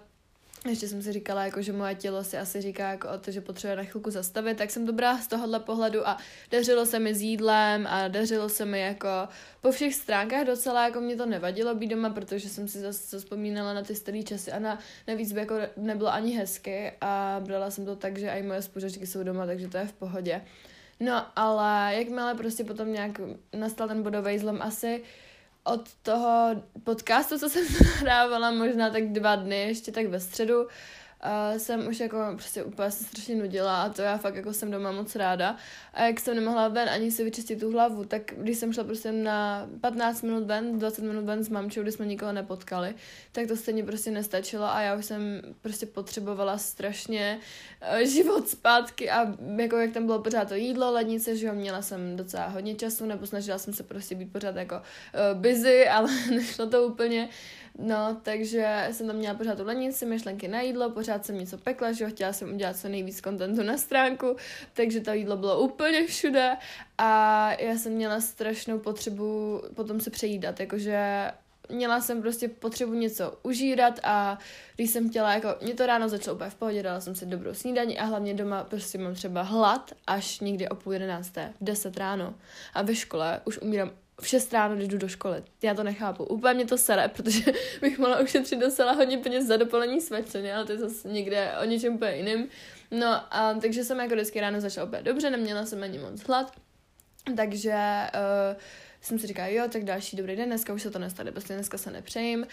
ještě 0.68 0.88
jsem 0.88 1.02
si 1.02 1.12
říkala, 1.12 1.44
jako, 1.44 1.62
že 1.62 1.72
moje 1.72 1.94
tělo 1.94 2.24
si 2.24 2.38
asi 2.38 2.60
říká 2.60 2.88
jako 2.88 3.08
o 3.08 3.18
to, 3.18 3.30
že 3.30 3.40
potřebuje 3.40 3.76
na 3.76 3.82
chvilku 3.82 4.10
zastavit, 4.10 4.58
tak 4.58 4.70
jsem 4.70 4.86
dobrá 4.86 5.18
z 5.18 5.26
tohohle 5.26 5.60
pohledu 5.60 6.08
a 6.08 6.18
dařilo 6.50 6.86
se 6.86 6.98
mi 6.98 7.14
s 7.14 7.22
jídlem 7.22 7.86
a 7.90 8.08
dařilo 8.08 8.48
se 8.48 8.64
mi 8.64 8.80
jako 8.80 9.08
po 9.60 9.70
všech 9.70 9.94
stránkách 9.94 10.46
docela, 10.46 10.84
jako 10.84 11.00
mě 11.00 11.16
to 11.16 11.26
nevadilo 11.26 11.74
být 11.74 11.88
doma, 11.88 12.10
protože 12.10 12.48
jsem 12.48 12.68
si 12.68 12.80
zase 12.80 13.18
vzpomínala 13.18 13.74
na 13.74 13.82
ty 13.82 13.94
staré 13.94 14.22
časy 14.22 14.52
a 14.52 14.58
na, 14.58 14.78
navíc 15.08 15.32
by 15.32 15.40
jako 15.40 15.54
nebylo 15.76 16.12
ani 16.12 16.32
hezky 16.32 16.92
a 17.00 17.40
brala 17.44 17.70
jsem 17.70 17.84
to 17.84 17.96
tak, 17.96 18.18
že 18.18 18.28
i 18.28 18.42
moje 18.42 18.62
spolužačky 18.62 19.06
jsou 19.06 19.22
doma, 19.22 19.46
takže 19.46 19.68
to 19.68 19.76
je 19.76 19.86
v 19.86 19.92
pohodě. 19.92 20.42
No, 21.00 21.26
ale 21.36 21.94
jakmile 21.94 22.34
prostě 22.34 22.64
potom 22.64 22.92
nějak 22.92 23.20
nastal 23.54 23.88
ten 23.88 24.02
bodový 24.02 24.38
zlom 24.38 24.62
asi, 24.62 25.02
od 25.66 25.94
toho 26.02 26.62
podcastu, 26.84 27.38
co 27.38 27.48
jsem 27.48 27.64
nahrávala, 27.80 28.50
možná 28.50 28.90
tak 28.90 29.12
dva 29.12 29.36
dny, 29.36 29.62
ještě 29.62 29.92
tak 29.92 30.06
ve 30.06 30.20
středu, 30.20 30.66
uh, 31.24 31.58
jsem 31.58 31.88
už 31.88 32.00
jako 32.00 32.18
prostě 32.32 32.62
úplně 32.62 32.90
se 32.90 33.04
strašně 33.04 33.34
nudila 33.34 33.82
a 33.82 33.88
to 33.88 34.02
já 34.02 34.18
fakt 34.18 34.34
jako 34.34 34.52
jsem 34.52 34.70
doma 34.70 34.92
moc 34.92 35.16
ráda. 35.16 35.56
A 35.94 36.04
jak 36.04 36.20
jsem 36.20 36.36
nemohla 36.36 36.68
ven 36.68 36.88
ani 36.88 37.10
si 37.10 37.24
vyčistit 37.24 37.60
tu 37.60 37.72
hlavu, 37.72 38.04
tak 38.04 38.22
když 38.36 38.58
jsem 38.58 38.72
šla 38.72 38.84
prostě 38.84 39.12
na 39.12 39.68
15 39.80 40.22
minut 40.22 40.44
ven, 40.44 40.78
20 40.78 41.02
minut 41.02 41.24
ven 41.24 41.44
s 41.44 41.48
mamčou, 41.48 41.82
kdy 41.82 41.92
jsme 41.92 42.06
nikoho 42.06 42.32
nepotkali, 42.32 42.94
tak 43.32 43.46
to 43.46 43.56
stejně 43.56 43.84
prostě 43.84 44.10
nestačilo 44.10 44.64
a 44.64 44.80
já 44.80 44.94
už 44.94 45.04
jsem 45.04 45.42
prostě 45.62 45.86
potřebovala 45.86 46.58
strašně 46.58 47.38
uh, 47.92 47.98
život 47.98 48.48
zpátky 48.48 49.10
a 49.10 49.34
jako 49.56 49.76
jak 49.76 49.92
tam 49.92 50.06
bylo 50.06 50.18
pořád 50.22 50.48
to 50.48 50.54
jídlo, 50.54 50.92
lednice, 50.92 51.36
že 51.36 51.46
jo, 51.46 51.54
měla 51.54 51.82
jsem 51.82 52.16
docela 52.16 52.46
hodně 52.46 52.74
času, 52.74 53.06
nebo 53.06 53.26
snažila 53.26 53.58
jsem 53.58 53.74
se 53.74 53.82
prostě 53.82 54.14
být 54.14 54.32
pořád 54.32 54.56
jako 54.56 54.74
uh, 54.74 55.40
busy, 55.40 55.88
ale 55.88 56.08
nešlo 56.30 56.66
to 56.66 56.82
úplně. 56.86 57.28
No, 57.78 58.20
takže 58.22 58.88
jsem 58.92 59.06
tam 59.06 59.16
měla 59.16 59.34
pořád 59.34 59.58
tu 59.58 59.64
lednici, 59.64 60.06
myšlenky 60.06 60.48
na 60.48 60.60
jídlo, 60.60 60.90
pořád 60.90 61.26
jsem 61.26 61.38
něco 61.38 61.58
pekla, 61.58 61.92
že 61.92 62.04
jo, 62.04 62.10
chtěla 62.10 62.32
jsem 62.32 62.54
udělat 62.54 62.76
co 62.76 62.88
nejvíc 62.88 63.20
kontentu 63.20 63.62
na 63.62 63.78
stránku, 63.78 64.36
takže 64.72 65.00
to 65.00 65.12
jídlo 65.12 65.36
bylo 65.36 65.60
úplně 65.60 66.06
všude 66.06 66.56
a 66.98 67.52
já 67.52 67.76
jsem 67.76 67.92
měla 67.92 68.20
strašnou 68.20 68.78
potřebu 68.78 69.62
potom 69.74 70.00
se 70.00 70.10
přejídat, 70.10 70.60
jakože 70.60 71.30
měla 71.68 72.00
jsem 72.00 72.22
prostě 72.22 72.48
potřebu 72.48 72.94
něco 72.94 73.38
užírat 73.42 74.00
a 74.02 74.38
když 74.76 74.90
jsem 74.90 75.10
chtěla, 75.10 75.34
jako 75.34 75.48
mě 75.62 75.74
to 75.74 75.86
ráno 75.86 76.08
začalo 76.08 76.34
úplně 76.34 76.50
v 76.50 76.54
pohodě, 76.54 76.82
dala 76.82 77.00
jsem 77.00 77.14
si 77.14 77.26
dobrou 77.26 77.54
snídaní 77.54 77.98
a 77.98 78.04
hlavně 78.04 78.34
doma 78.34 78.64
prostě 78.64 78.98
mám 78.98 79.14
třeba 79.14 79.42
hlad 79.42 79.92
až 80.06 80.40
někdy 80.40 80.68
o 80.68 80.74
půl 80.74 80.92
jedenácté, 80.92 81.52
v 81.60 81.64
deset 81.64 81.96
ráno. 81.96 82.34
A 82.74 82.82
ve 82.82 82.94
škole 82.94 83.40
už 83.44 83.58
umírám 83.58 83.90
v 84.20 84.26
6 84.26 84.52
ráno, 84.52 84.76
když 84.76 84.88
jdu 84.88 84.98
do 84.98 85.08
školy. 85.08 85.42
Já 85.62 85.74
to 85.74 85.82
nechápu. 85.82 86.24
Úplně 86.24 86.54
mě 86.54 86.66
to 86.66 86.78
sere, 86.78 87.08
protože 87.08 87.52
bych 87.80 87.98
mohla 87.98 88.20
ušetřit 88.20 88.58
docela 88.58 88.92
hodně 88.92 89.18
peněz 89.18 89.46
za 89.46 89.56
dopolení 89.56 90.00
svačení, 90.00 90.52
ale 90.52 90.64
to 90.66 90.72
je 90.72 90.78
zase 90.78 91.08
někde 91.08 91.52
o 91.62 91.64
něčem 91.64 91.94
úplně 91.94 92.12
jiným. 92.12 92.48
No 92.90 93.34
a 93.34 93.54
takže 93.60 93.84
jsem 93.84 93.98
jako 93.98 94.14
vždycky 94.14 94.40
ráno 94.40 94.60
začala 94.60 94.86
úplně 94.86 95.02
dobře, 95.02 95.30
neměla 95.30 95.66
jsem 95.66 95.82
ani 95.82 95.98
moc 95.98 96.22
hlad, 96.22 96.52
takže 97.36 97.74
uh, 98.14 98.60
jsem 99.00 99.18
si 99.18 99.26
říkala, 99.26 99.48
jo, 99.48 99.64
tak 99.72 99.84
další 99.84 100.16
dobrý 100.16 100.36
den, 100.36 100.48
dneska 100.48 100.72
už 100.72 100.82
se 100.82 100.90
to 100.90 100.98
nestane, 100.98 101.32
prostě 101.32 101.54
dneska 101.54 101.78
se 101.78 101.90
nepřejím. 101.90 102.46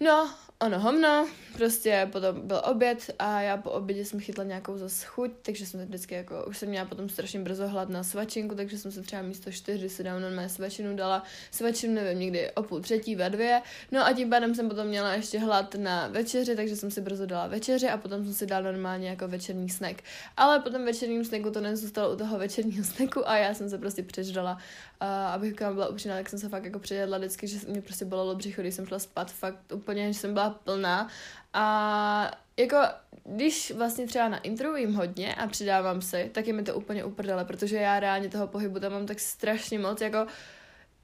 No, 0.00 0.30
ono 0.62 0.78
homno, 0.78 1.28
prostě 1.52 2.08
potom 2.12 2.48
byl 2.48 2.62
oběd 2.64 3.10
a 3.18 3.40
já 3.40 3.56
po 3.56 3.70
obědě 3.70 4.04
jsem 4.04 4.20
chytla 4.20 4.44
nějakou 4.44 4.78
zase 4.78 5.06
chuť, 5.06 5.30
takže 5.42 5.66
jsem 5.66 5.84
vždycky 5.84 6.14
jako, 6.14 6.44
už 6.44 6.58
jsem 6.58 6.68
měla 6.68 6.86
potom 6.86 7.08
strašně 7.08 7.40
brzo 7.40 7.68
hlad 7.68 7.88
na 7.88 8.02
svačinku, 8.02 8.54
takže 8.54 8.78
jsem 8.78 8.92
se 8.92 9.02
třeba 9.02 9.22
místo 9.22 9.52
čtyři 9.52 9.88
si 9.88 10.04
dávno 10.04 10.30
mé 10.30 10.48
svačinu 10.48 10.96
dala 10.96 11.22
svačinu, 11.50 11.94
nevím, 11.94 12.18
někdy 12.18 12.50
o 12.50 12.62
půl 12.62 12.80
třetí 12.80 13.16
ve 13.16 13.30
dvě, 13.30 13.62
no 13.92 14.06
a 14.06 14.12
tím 14.12 14.30
pádem 14.30 14.54
jsem 14.54 14.68
potom 14.68 14.86
měla 14.86 15.14
ještě 15.14 15.38
hlad 15.38 15.74
na 15.74 16.08
večeři, 16.08 16.56
takže 16.56 16.76
jsem 16.76 16.90
si 16.90 17.00
brzo 17.00 17.26
dala 17.26 17.46
večeři 17.46 17.88
a 17.88 17.96
potom 17.96 18.24
jsem 18.24 18.34
si 18.34 18.46
dala 18.46 18.62
normálně 18.62 19.08
jako 19.08 19.28
večerní 19.28 19.68
snack. 19.68 20.02
Ale 20.36 20.60
potom 20.60 20.84
večerním 20.84 21.24
snacku 21.24 21.50
to 21.50 21.60
nezůstalo 21.60 22.12
u 22.12 22.16
toho 22.16 22.38
večerního 22.38 22.84
snacku 22.84 23.28
a 23.28 23.36
já 23.36 23.54
jsem 23.54 23.70
se 23.70 23.78
prostě 23.78 24.02
přeždala, 24.02 24.52
uh, 24.52 25.08
abych 25.08 25.54
byla 25.54 25.88
upřímná, 25.88 26.16
tak 26.16 26.28
jsem 26.28 26.38
se 26.38 26.48
fakt 26.48 26.64
jako 26.64 26.78
předjedla 26.78 27.18
vždycky, 27.18 27.46
že 27.46 27.58
mě 27.68 27.82
prostě 27.82 28.04
bylo 28.04 28.34
břicho, 28.34 28.60
když 28.62 28.74
jsem 28.74 28.86
šla 28.86 28.98
spát, 28.98 29.32
fakt 29.32 29.72
úplně, 29.82 30.12
že 30.12 30.18
jsem 30.18 30.34
byla 30.34 30.50
plná. 30.50 31.08
A 31.52 32.30
jako 32.56 32.76
když 33.24 33.70
vlastně 33.70 34.06
třeba 34.06 34.28
na 34.28 34.38
intro 34.38 34.76
jim 34.76 34.94
hodně 34.94 35.34
a 35.34 35.46
přidávám 35.46 36.02
si, 36.02 36.30
tak 36.34 36.46
je 36.46 36.52
mi 36.52 36.62
to 36.62 36.74
úplně 36.74 37.04
uprdele, 37.04 37.44
protože 37.44 37.76
já 37.76 38.00
reálně 38.00 38.28
toho 38.28 38.46
pohybu 38.46 38.80
tam 38.80 38.92
mám 38.92 39.06
tak 39.06 39.20
strašně 39.20 39.78
moc, 39.78 40.00
jako 40.00 40.26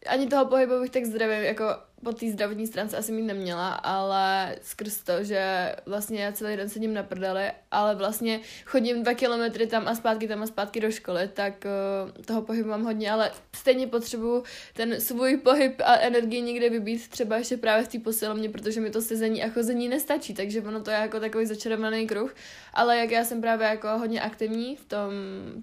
ani 0.06 0.26
toho 0.26 0.46
pohybu 0.46 0.80
bych 0.80 0.90
tak 0.90 1.04
zdravím, 1.04 1.44
jako 1.44 1.64
po 2.04 2.12
té 2.12 2.30
zdravotní 2.30 2.66
stránce 2.66 2.96
asi 2.96 3.12
mít 3.12 3.22
neměla, 3.22 3.68
ale 3.68 4.56
skrz 4.62 5.02
to, 5.02 5.24
že 5.24 5.74
vlastně 5.86 6.22
já 6.22 6.32
celý 6.32 6.56
den 6.56 6.68
sedím 6.68 6.94
na 6.94 7.02
prdeli, 7.02 7.50
ale 7.70 7.94
vlastně 7.94 8.40
chodím 8.64 9.02
dva 9.02 9.14
kilometry 9.14 9.66
tam 9.66 9.88
a 9.88 9.94
zpátky, 9.94 10.28
tam 10.28 10.42
a 10.42 10.46
zpátky 10.46 10.80
do 10.80 10.90
školy, 10.90 11.28
tak 11.34 11.64
uh, 11.64 12.24
toho 12.24 12.42
pohybu 12.42 12.68
mám 12.68 12.84
hodně, 12.84 13.10
ale 13.10 13.30
stejně 13.56 13.86
potřebuju 13.86 14.42
ten 14.74 15.00
svůj 15.00 15.36
pohyb 15.36 15.80
a 15.84 15.96
energii 15.96 16.42
někde 16.42 16.70
vybít 16.70 17.08
třeba 17.08 17.36
ještě 17.36 17.56
právě 17.56 17.84
v 17.84 17.88
té 17.88 17.98
posilovně, 17.98 18.48
protože 18.48 18.80
mi 18.80 18.90
to 18.90 19.02
sezení 19.02 19.44
a 19.44 19.48
chození 19.48 19.88
nestačí, 19.88 20.34
takže 20.34 20.62
ono 20.62 20.82
to 20.82 20.90
je 20.90 20.96
jako 20.96 21.20
takový 21.20 21.46
začarovaný 21.46 22.06
kruh, 22.06 22.34
ale 22.74 22.98
jak 22.98 23.10
já 23.10 23.24
jsem 23.24 23.40
právě 23.40 23.66
jako 23.66 23.88
hodně 23.88 24.20
aktivní 24.20 24.76
v 24.76 24.84
tom 24.84 25.12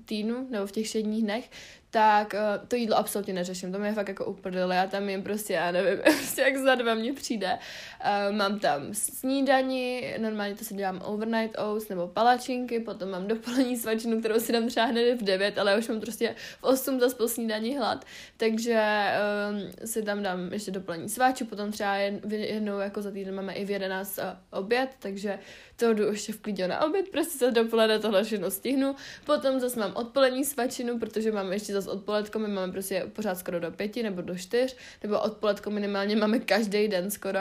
týdnu 0.05 0.47
nebo 0.49 0.67
v 0.67 0.71
těch 0.71 0.87
šedních 0.87 1.23
dnech, 1.23 1.49
tak 1.95 2.33
uh, 2.33 2.67
to 2.67 2.75
jídlo 2.75 2.97
absolutně 2.97 3.33
neřeším, 3.33 3.71
to 3.71 3.79
mi 3.79 3.87
je 3.87 3.93
fakt 3.93 4.07
jako 4.07 4.25
uprdele, 4.25 4.75
já 4.75 4.87
tam 4.87 5.09
jim 5.09 5.23
prostě, 5.23 5.53
já 5.53 5.71
nevím, 5.71 5.99
prostě 6.25 6.41
jak 6.41 6.57
za 6.57 6.75
dva 6.75 6.93
mě 6.93 7.13
přijde. 7.13 7.59
Uh, 8.05 8.35
mám 8.35 8.59
tam 8.59 8.81
snídani, 8.91 10.15
normálně 10.17 10.55
to 10.55 10.65
si 10.65 10.73
dělám 10.73 11.01
overnight 11.05 11.55
oats 11.59 11.89
nebo 11.89 12.07
palačinky, 12.07 12.79
potom 12.79 13.09
mám 13.09 13.27
dopolední 13.27 13.77
svačinu, 13.77 14.19
kterou 14.19 14.39
si 14.39 14.53
dám 14.53 14.67
třeba 14.67 14.85
hned 14.85 15.21
v 15.21 15.23
9, 15.23 15.57
ale 15.57 15.77
už 15.77 15.87
mám 15.87 15.99
prostě 15.99 16.35
v 16.59 16.63
8 16.63 16.99
zase 16.99 17.15
po 17.15 17.27
snídani 17.27 17.77
hlad, 17.77 18.05
takže 18.37 19.05
um, 19.51 19.87
si 19.87 20.03
tam 20.03 20.23
dám 20.23 20.53
ještě 20.53 20.71
dopolední 20.71 21.09
sváču, 21.09 21.45
potom 21.45 21.71
třeba 21.71 21.95
jednou 22.31 22.79
jako 22.79 23.01
za 23.01 23.11
týden 23.11 23.35
máme 23.35 23.53
i 23.53 23.65
v 23.65 23.69
11 23.69 24.17
uh, 24.17 24.23
oběd, 24.59 24.89
takže 24.99 25.39
to 25.75 25.93
jdu 25.93 26.03
ještě 26.03 26.33
v 26.33 26.39
klidě 26.39 26.67
na 26.67 26.85
oběd, 26.85 27.09
prostě 27.09 27.37
se 27.37 27.51
dopoledne 27.51 27.99
tohle 27.99 28.23
všechno 28.23 28.51
stihnu. 28.51 28.95
Potom 29.25 29.59
zase 29.59 29.79
mám 29.79 29.91
odpolední 29.95 30.45
svačinu, 30.45 30.99
protože 30.99 31.31
máme 31.31 31.55
ještě 31.55 31.73
zase 31.73 31.89
odpoledko, 31.89 32.39
my 32.39 32.47
máme 32.47 32.71
prostě 32.71 33.05
pořád 33.13 33.37
skoro 33.37 33.59
do 33.59 33.71
pěti 33.71 34.03
nebo 34.03 34.21
do 34.21 34.37
čtyř, 34.37 34.77
nebo 35.03 35.19
odpoledko 35.19 35.69
minimálně 35.69 36.14
máme 36.15 36.39
každý 36.39 36.87
den 36.87 37.11
skoro. 37.11 37.39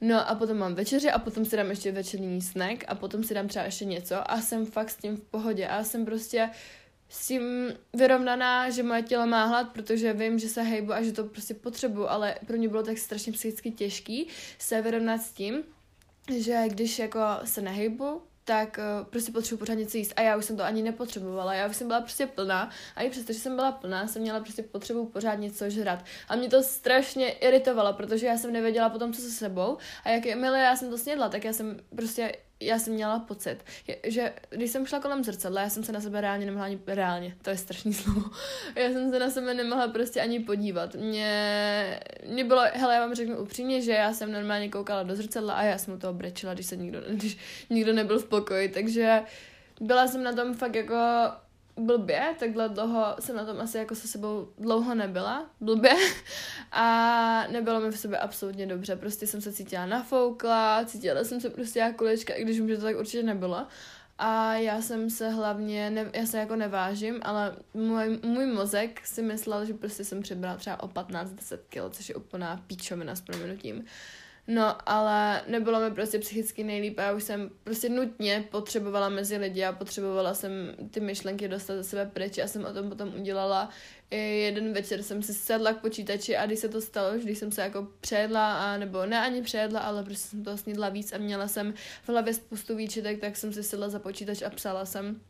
No 0.00 0.28
a 0.30 0.34
potom 0.34 0.58
mám 0.58 0.74
večeři 0.74 1.10
a 1.10 1.18
potom 1.18 1.44
si 1.44 1.56
dám 1.56 1.70
ještě 1.70 1.92
večerní 1.92 2.42
snack 2.42 2.84
a 2.88 2.94
potom 2.94 3.24
si 3.24 3.34
dám 3.34 3.48
třeba 3.48 3.64
ještě 3.64 3.84
něco 3.84 4.30
a 4.30 4.40
jsem 4.40 4.66
fakt 4.66 4.90
s 4.90 4.96
tím 4.96 5.16
v 5.16 5.20
pohodě 5.20 5.68
a 5.68 5.84
jsem 5.84 6.04
prostě 6.04 6.50
s 7.08 7.26
tím 7.26 7.42
vyrovnaná, 7.92 8.70
že 8.70 8.82
moje 8.82 9.02
tělo 9.02 9.26
má 9.26 9.44
hlad, 9.44 9.72
protože 9.72 10.12
vím, 10.12 10.38
že 10.38 10.48
se 10.48 10.62
hejbu 10.62 10.92
a 10.92 11.02
že 11.02 11.12
to 11.12 11.24
prostě 11.24 11.54
potřebuju, 11.54 12.06
ale 12.08 12.34
pro 12.46 12.56
mě 12.56 12.68
bylo 12.68 12.82
tak 12.82 12.98
strašně 12.98 13.32
psychicky 13.32 13.70
těžký 13.70 14.28
se 14.58 14.82
vyrovnat 14.82 15.22
s 15.22 15.32
tím, 15.32 15.62
že 16.36 16.62
když 16.66 16.98
jako 16.98 17.20
se 17.44 17.62
nehejbu, 17.62 18.22
tak 18.44 18.78
uh, 18.78 19.06
prostě 19.06 19.32
potřebuji 19.32 19.58
pořád 19.58 19.74
něco 19.74 19.96
jíst. 19.96 20.12
A 20.16 20.20
já 20.20 20.36
už 20.36 20.44
jsem 20.44 20.56
to 20.56 20.64
ani 20.64 20.82
nepotřebovala. 20.82 21.54
Já 21.54 21.66
už 21.66 21.76
jsem 21.76 21.86
byla 21.86 22.00
prostě 22.00 22.26
plná. 22.26 22.70
A 22.96 23.02
i 23.02 23.10
přesto, 23.10 23.32
že 23.32 23.38
jsem 23.38 23.56
byla 23.56 23.72
plná, 23.72 24.06
jsem 24.06 24.22
měla 24.22 24.40
prostě 24.40 24.62
potřebu 24.62 25.06
pořád 25.06 25.34
něco 25.34 25.70
žrat. 25.70 26.04
A 26.28 26.36
mě 26.36 26.48
to 26.48 26.62
strašně 26.62 27.30
iritovalo, 27.30 27.92
protože 27.92 28.26
já 28.26 28.36
jsem 28.36 28.52
nevěděla 28.52 28.88
potom, 28.88 29.12
co 29.12 29.22
se 29.22 29.30
sebou. 29.30 29.78
A 30.04 30.08
jak 30.08 30.26
jakmile 30.26 30.60
já 30.60 30.76
jsem 30.76 30.90
to 30.90 30.98
snědla, 30.98 31.28
tak 31.28 31.44
já 31.44 31.52
jsem 31.52 31.80
prostě 31.96 32.32
já 32.64 32.78
jsem 32.78 32.92
měla 32.92 33.18
pocit, 33.18 33.56
že 34.06 34.32
když 34.50 34.70
jsem 34.70 34.86
šla 34.86 35.00
kolem 35.00 35.24
zrcadla, 35.24 35.60
já 35.60 35.70
jsem 35.70 35.84
se 35.84 35.92
na 35.92 36.00
sebe 36.00 36.20
reálně 36.20 36.46
nemohla 36.46 36.66
ani, 36.66 36.78
reálně, 36.86 37.36
to 37.42 37.50
je 37.50 37.56
strašný 37.56 37.94
slovo, 37.94 38.30
já 38.76 38.88
jsem 38.88 39.10
se 39.10 39.18
na 39.18 39.30
sebe 39.30 39.54
nemohla 39.54 39.88
prostě 39.88 40.20
ani 40.20 40.40
podívat. 40.40 40.94
Mě, 40.94 42.00
mě 42.26 42.44
bylo, 42.44 42.62
hele, 42.72 42.94
já 42.94 43.00
vám 43.00 43.14
řeknu 43.14 43.36
upřímně, 43.36 43.82
že 43.82 43.92
já 43.92 44.12
jsem 44.12 44.32
normálně 44.32 44.68
koukala 44.68 45.02
do 45.02 45.16
zrcadla 45.16 45.54
a 45.54 45.62
já 45.62 45.78
jsem 45.78 45.94
u 45.94 45.98
toho 45.98 46.12
brečela, 46.12 46.54
když 46.54 46.66
se 46.66 46.76
nikdo, 46.76 46.98
když 47.08 47.38
nikdo 47.70 47.92
nebyl 47.92 48.18
v 48.18 48.28
pokoji, 48.28 48.68
takže 48.68 49.22
byla 49.80 50.06
jsem 50.06 50.22
na 50.22 50.32
tom 50.32 50.54
fakt 50.54 50.74
jako 50.74 50.94
blbě, 51.76 52.34
takhle 52.38 52.68
dlouho 52.68 53.16
jsem 53.20 53.36
na 53.36 53.44
tom 53.44 53.60
asi 53.60 53.78
jako 53.78 53.94
se 53.94 54.08
sebou 54.08 54.48
dlouho 54.58 54.94
nebyla, 54.94 55.50
blbě. 55.60 55.94
A 56.72 57.46
nebylo 57.52 57.80
mi 57.80 57.90
v 57.90 57.98
sobě 57.98 58.18
absolutně 58.18 58.66
dobře, 58.66 58.96
prostě 58.96 59.26
jsem 59.26 59.40
se 59.40 59.52
cítila 59.52 59.86
nafoukla, 59.86 60.84
cítila 60.84 61.24
jsem 61.24 61.40
se 61.40 61.50
prostě 61.50 61.78
jako 61.78 61.98
kulička, 61.98 62.34
i 62.34 62.44
když 62.44 62.60
už 62.60 62.76
to 62.76 62.82
tak 62.82 62.98
určitě 62.98 63.22
nebylo. 63.22 63.66
A 64.18 64.54
já 64.54 64.82
jsem 64.82 65.10
se 65.10 65.28
hlavně, 65.28 65.90
ne, 65.90 66.10
já 66.12 66.26
se 66.26 66.38
jako 66.38 66.56
nevážím, 66.56 67.20
ale 67.22 67.56
můj, 67.74 68.20
můj 68.22 68.46
mozek 68.46 69.06
si 69.06 69.22
myslel, 69.22 69.64
že 69.64 69.74
prostě 69.74 70.04
jsem 70.04 70.22
přibrala 70.22 70.56
třeba 70.56 70.82
o 70.82 70.88
15-10 70.88 71.58
kg, 71.68 71.96
což 71.96 72.08
je 72.08 72.14
úplná 72.14 72.62
píčovina 72.66 73.14
s 73.14 73.20
proměnutím. 73.20 73.84
No, 74.46 74.76
ale 74.90 75.42
nebylo 75.46 75.80
mi 75.80 75.90
prostě 75.90 76.18
psychicky 76.18 76.64
nejlíp 76.64 76.98
a 76.98 77.02
já 77.02 77.12
už 77.12 77.22
jsem 77.22 77.50
prostě 77.64 77.88
nutně 77.88 78.44
potřebovala 78.50 79.08
mezi 79.08 79.36
lidi 79.36 79.64
a 79.64 79.72
potřebovala 79.72 80.34
jsem 80.34 80.52
ty 80.90 81.00
myšlenky 81.00 81.48
dostat 81.48 81.76
ze 81.76 81.84
sebe 81.84 82.10
pryč. 82.14 82.38
Já 82.38 82.48
jsem 82.48 82.64
o 82.64 82.72
tom 82.72 82.88
potom 82.88 83.14
udělala 83.14 83.68
i 84.10 84.18
jeden 84.18 84.72
večer 84.72 85.02
jsem 85.02 85.22
si 85.22 85.34
sedla 85.34 85.72
k 85.72 85.80
počítači 85.80 86.36
a 86.36 86.46
když 86.46 86.58
se 86.58 86.68
to 86.68 86.80
stalo, 86.80 87.18
když 87.18 87.38
jsem 87.38 87.52
se 87.52 87.62
jako 87.62 87.88
přejedla, 88.00 88.54
a 88.54 88.78
nebo 88.78 89.06
ne 89.06 89.20
ani 89.20 89.42
přejedla, 89.42 89.80
ale 89.80 90.04
prostě 90.04 90.28
jsem 90.28 90.44
to 90.44 90.56
snídla 90.56 90.88
víc 90.88 91.12
a 91.12 91.18
měla 91.18 91.48
jsem 91.48 91.74
v 92.02 92.08
hlavě 92.08 92.34
spoustu 92.34 92.76
výčitek, 92.76 93.20
tak 93.20 93.36
jsem 93.36 93.52
si 93.52 93.62
sedla 93.62 93.88
za 93.88 93.98
počítač 93.98 94.42
a 94.42 94.50
psala 94.50 94.86
jsem 94.86 95.20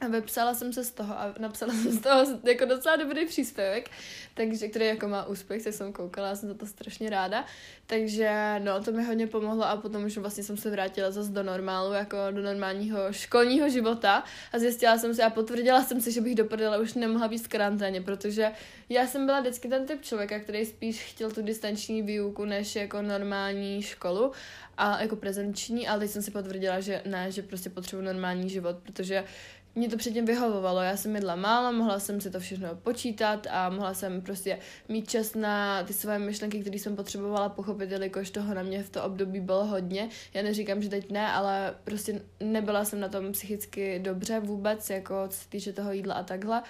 a 0.00 0.08
vypsala 0.08 0.54
jsem 0.54 0.72
se 0.72 0.84
z 0.84 0.90
toho 0.90 1.18
a 1.18 1.34
napsala 1.38 1.72
jsem 1.82 1.92
z 1.92 2.00
toho 2.00 2.24
jako 2.44 2.64
docela 2.64 2.96
dobrý 2.96 3.26
příspěvek, 3.26 3.90
takže, 4.34 4.68
který 4.68 4.86
jako 4.86 5.08
má 5.08 5.26
úspěch, 5.26 5.64
tak 5.64 5.74
jsem 5.74 5.92
koukala, 5.92 6.36
jsem 6.36 6.48
za 6.48 6.54
to 6.54 6.66
strašně 6.66 7.10
ráda. 7.10 7.44
Takže 7.86 8.54
no, 8.58 8.82
to 8.82 8.92
mi 8.92 9.04
hodně 9.04 9.26
pomohlo 9.26 9.64
a 9.64 9.76
potom 9.76 10.04
už 10.04 10.16
vlastně 10.16 10.44
jsem 10.44 10.56
se 10.56 10.70
vrátila 10.70 11.10
zase 11.10 11.30
do 11.30 11.42
normálu, 11.42 11.92
jako 11.92 12.16
do 12.30 12.42
normálního 12.42 13.12
školního 13.12 13.68
života 13.68 14.24
a 14.52 14.58
zjistila 14.58 14.98
jsem 14.98 15.14
si 15.14 15.22
a 15.22 15.30
potvrdila 15.30 15.84
jsem 15.84 16.00
si, 16.00 16.12
že 16.12 16.20
bych 16.20 16.34
do 16.34 16.44
už 16.80 16.94
nemohla 16.94 17.28
být 17.28 17.44
v 17.44 17.48
karanténě, 17.48 18.00
protože 18.00 18.52
já 18.88 19.06
jsem 19.06 19.26
byla 19.26 19.40
vždycky 19.40 19.68
ten 19.68 19.86
typ 19.86 20.02
člověka, 20.02 20.38
který 20.38 20.66
spíš 20.66 21.04
chtěl 21.04 21.30
tu 21.30 21.42
distanční 21.42 22.02
výuku 22.02 22.44
než 22.44 22.76
jako 22.76 23.02
normální 23.02 23.82
školu 23.82 24.32
a 24.78 25.02
jako 25.02 25.16
prezenční, 25.16 25.88
ale 25.88 26.00
teď 26.00 26.10
jsem 26.10 26.22
si 26.22 26.30
potvrdila, 26.30 26.80
že 26.80 27.02
ne, 27.06 27.32
že 27.32 27.42
prostě 27.42 27.70
potřebuji 27.70 28.02
normální 28.02 28.48
život, 28.48 28.76
protože 28.82 29.24
mě 29.74 29.88
to 29.88 29.96
předtím 29.96 30.24
vyhovovalo. 30.24 30.80
Já 30.80 30.96
jsem 30.96 31.14
jedla 31.14 31.36
málo, 31.36 31.72
mohla 31.72 31.98
jsem 31.98 32.20
si 32.20 32.30
to 32.30 32.40
všechno 32.40 32.68
počítat 32.74 33.46
a 33.50 33.68
mohla 33.68 33.94
jsem 33.94 34.22
prostě 34.22 34.58
mít 34.88 35.10
čas 35.10 35.34
na 35.34 35.82
ty 35.82 35.92
své 35.92 36.18
myšlenky, 36.18 36.60
které 36.60 36.78
jsem 36.78 36.96
potřebovala 36.96 37.48
pochopit, 37.48 37.90
jelikož 37.90 38.30
toho 38.30 38.54
na 38.54 38.62
mě 38.62 38.82
v 38.82 38.90
to 38.90 39.04
období 39.04 39.40
bylo 39.40 39.64
hodně. 39.64 40.08
Já 40.34 40.42
neříkám, 40.42 40.82
že 40.82 40.88
teď 40.88 41.10
ne, 41.10 41.32
ale 41.32 41.74
prostě 41.84 42.22
nebyla 42.40 42.84
jsem 42.84 43.00
na 43.00 43.08
tom 43.08 43.32
psychicky 43.32 43.98
dobře 43.98 44.40
vůbec, 44.40 44.90
jako 44.90 45.14
co 45.28 45.38
se 45.38 45.48
týče 45.48 45.72
toho 45.72 45.92
jídla 45.92 46.14
a 46.14 46.22
takhle. 46.22 46.62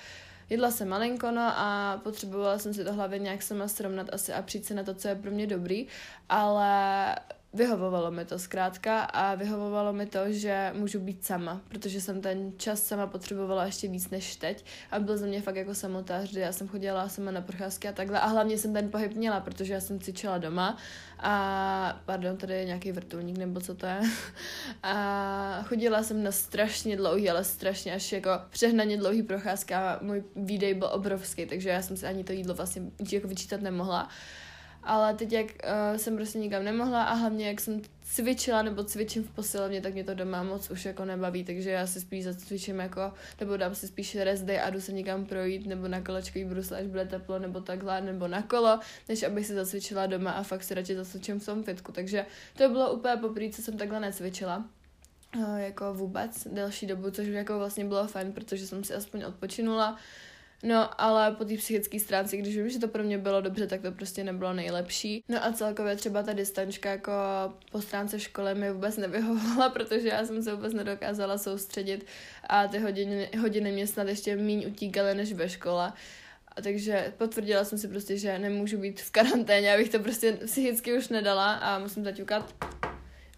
Jedla 0.51 0.71
jsem 0.71 0.89
malinko, 0.89 1.31
no 1.31 1.43
a 1.43 2.01
potřebovala 2.05 2.59
jsem 2.59 2.75
si 2.75 2.85
to 2.85 2.93
hlavě 2.93 3.19
nějak 3.19 3.43
sama 3.43 3.69
srovnat 3.69 4.07
asi 4.13 4.33
a 4.33 4.43
přijít 4.43 4.65
se 4.65 4.75
na 4.75 4.83
to, 4.83 4.95
co 4.95 5.09
je 5.09 5.15
pro 5.15 5.31
mě 5.31 5.47
dobrý, 5.47 5.87
ale 6.29 7.15
vyhovovalo 7.53 8.11
mi 8.11 8.25
to 8.25 8.39
zkrátka 8.39 9.01
a 9.01 9.35
vyhovovalo 9.35 9.93
mi 9.93 10.07
to, 10.07 10.33
že 10.33 10.73
můžu 10.75 11.01
být 11.01 11.25
sama, 11.25 11.61
protože 11.69 12.01
jsem 12.01 12.21
ten 12.21 12.53
čas 12.57 12.87
sama 12.87 13.07
potřebovala 13.07 13.65
ještě 13.65 13.89
víc 13.89 14.11
než 14.11 14.37
teď 14.37 14.65
a 14.91 14.99
byl 14.99 15.17
za 15.19 15.27
mě 15.27 15.43
fakt 15.43 15.57
jako 15.57 15.75
samotář, 15.75 16.33
já 16.33 16.53
jsem 16.53 16.69
chodila 16.69 17.09
sama 17.09 17.31
na 17.31 17.41
procházky 17.41 17.89
a 17.89 17.93
takhle 17.93 18.21
a 18.21 18.27
hlavně 18.27 18.59
jsem 18.59 18.73
ten 18.73 18.91
pohyb 18.91 19.15
měla, 19.15 19.41
protože 19.41 19.73
já 19.73 19.81
jsem 19.81 20.01
cvičila 20.01 20.39
doma 20.39 20.77
a 21.19 22.01
pardon, 22.05 22.37
tady 22.37 22.55
je 22.55 22.65
nějaký 22.65 22.93
vrtulník 22.93 23.39
nebo 23.39 23.61
co 23.61 23.75
to 23.75 23.87
je 23.87 24.01
a 24.83 25.63
chodila 25.63 26.03
jsem 26.03 26.23
na 26.23 26.33
strašně 26.33 26.97
dlouhý, 26.97 27.31
ale 27.31 27.45
strašně 27.45 27.95
až 27.95 28.13
jako 28.13 28.31
přehnaně 28.51 28.97
dlouhý 28.97 29.23
procházka 29.23 29.93
a 29.93 30.03
můj 30.03 30.25
výdej 30.37 30.75
byl 30.75 30.89
obrovský, 30.93 31.47
takže 31.47 31.69
já 31.69 31.83
jsem 31.83 31.97
si 31.97 32.07
ani 32.07 32.25
to 32.25 32.33
jídlo 32.33 32.55
vlastně 32.55 32.83
jako 33.13 33.29
vyčítat 33.29 33.61
nemohla 33.61 34.09
ale 34.83 35.15
teď, 35.15 35.33
jak 35.33 35.47
uh, 35.47 35.97
jsem 35.97 36.17
prostě 36.17 36.39
nikam 36.39 36.65
nemohla 36.65 37.05
a 37.05 37.15
hlavně 37.15 37.49
jak 37.49 37.61
jsem 37.61 37.83
cvičila 38.03 38.63
nebo 38.63 38.85
cvičím 38.85 39.25
v 39.25 39.31
posilovně, 39.31 39.81
tak 39.81 39.95
mě 39.95 40.05
to 40.05 40.15
doma 40.15 40.43
moc 40.43 40.71
už 40.71 40.85
jako 40.85 41.05
nebaví, 41.05 41.45
takže 41.45 41.71
já 41.71 41.87
si 41.87 42.01
spíš 42.01 42.25
zacvičím 42.25 42.79
jako, 42.79 43.13
nebo 43.41 43.57
dám 43.57 43.75
si 43.75 43.89
spíš 43.89 44.17
rest 44.17 44.45
day 44.45 44.61
a 44.61 44.71
jdu 44.71 44.81
se 44.81 44.93
někam 44.93 45.27
projít, 45.27 45.67
nebo 45.67 45.89
na 45.89 46.01
kolečkový 46.01 46.45
brusle, 46.45 46.79
až 46.79 46.87
bude 46.87 47.05
teplo, 47.05 47.39
nebo 47.39 47.61
takhle, 47.61 48.01
nebo 48.01 48.29
na 48.29 48.43
kolo, 48.43 48.81
než 49.09 49.23
abych 49.23 49.47
si 49.47 49.55
zacvičila 49.55 50.07
doma 50.07 50.31
a 50.31 50.43
fakt 50.43 50.63
si 50.63 50.75
radši 50.75 50.97
zacvičím 50.97 51.41
v 51.41 51.47
tom 51.47 51.63
fitku, 51.63 51.93
takže 51.93 52.27
to 52.57 52.69
bylo 52.69 52.93
úplně 52.93 53.17
poprvé, 53.17 53.51
co 53.51 53.63
jsem 53.63 53.79
takhle 53.79 54.01
necvičila 54.01 54.65
uh, 55.37 55.57
jako 55.57 55.95
vůbec 55.95 56.49
delší 56.53 56.87
dobu, 56.87 57.11
což 57.11 57.27
jako 57.27 57.59
vlastně 57.59 57.85
bylo 57.85 58.07
fajn, 58.07 58.33
protože 58.33 58.67
jsem 58.67 58.85
si 58.85 58.95
aspoň 58.95 59.23
odpočinula, 59.23 59.99
No, 60.63 61.01
ale 61.01 61.33
po 61.33 61.45
té 61.45 61.57
psychické 61.57 62.01
stránce, 62.01 62.37
když 62.37 62.57
vím, 62.57 62.71
že 62.71 62.79
to 62.79 62.89
pro 62.89 63.03
mě 63.03 63.19
bylo 63.19 63.41
dobře, 63.41 63.67
tak 63.67 63.83
to 63.83 63.93
prostě 63.93 64.25
nebylo 64.25 64.53
nejlepší. 64.53 65.25
No 65.29 65.45
a 65.45 65.53
celkově 65.53 65.97
třeba 65.97 66.23
ta 66.23 66.33
distančka 66.33 66.91
jako 66.91 67.13
po 67.73 67.81
stránce 67.81 68.21
školy 68.21 68.55
mi 68.55 68.73
vůbec 68.73 68.97
nevyhovovala, 68.97 69.69
protože 69.73 70.09
já 70.09 70.25
jsem 70.25 70.43
se 70.43 70.55
vůbec 70.55 70.75
nedokázala 70.75 71.39
soustředit 71.39 72.07
a 72.49 72.69
ty 72.69 72.79
hodiny, 72.79 73.31
hodiny 73.41 73.73
mě 73.73 73.87
snad 73.87 74.09
ještě 74.09 74.37
méně 74.37 74.67
utíkaly 74.67 75.15
než 75.15 75.33
ve 75.33 75.49
škole. 75.49 75.93
A 76.57 76.63
takže 76.63 77.13
potvrdila 77.19 77.65
jsem 77.65 77.79
si 77.79 77.89
prostě, 77.89 78.19
že 78.19 78.39
nemůžu 78.39 78.79
být 78.79 79.01
v 79.01 79.11
karanténě, 79.11 79.75
abych 79.75 79.89
to 79.89 79.99
prostě 79.99 80.33
psychicky 80.33 80.99
už 80.99 81.09
nedala 81.09 81.53
a 81.53 81.79
musím 81.79 82.05
zaťukat. 82.05 82.55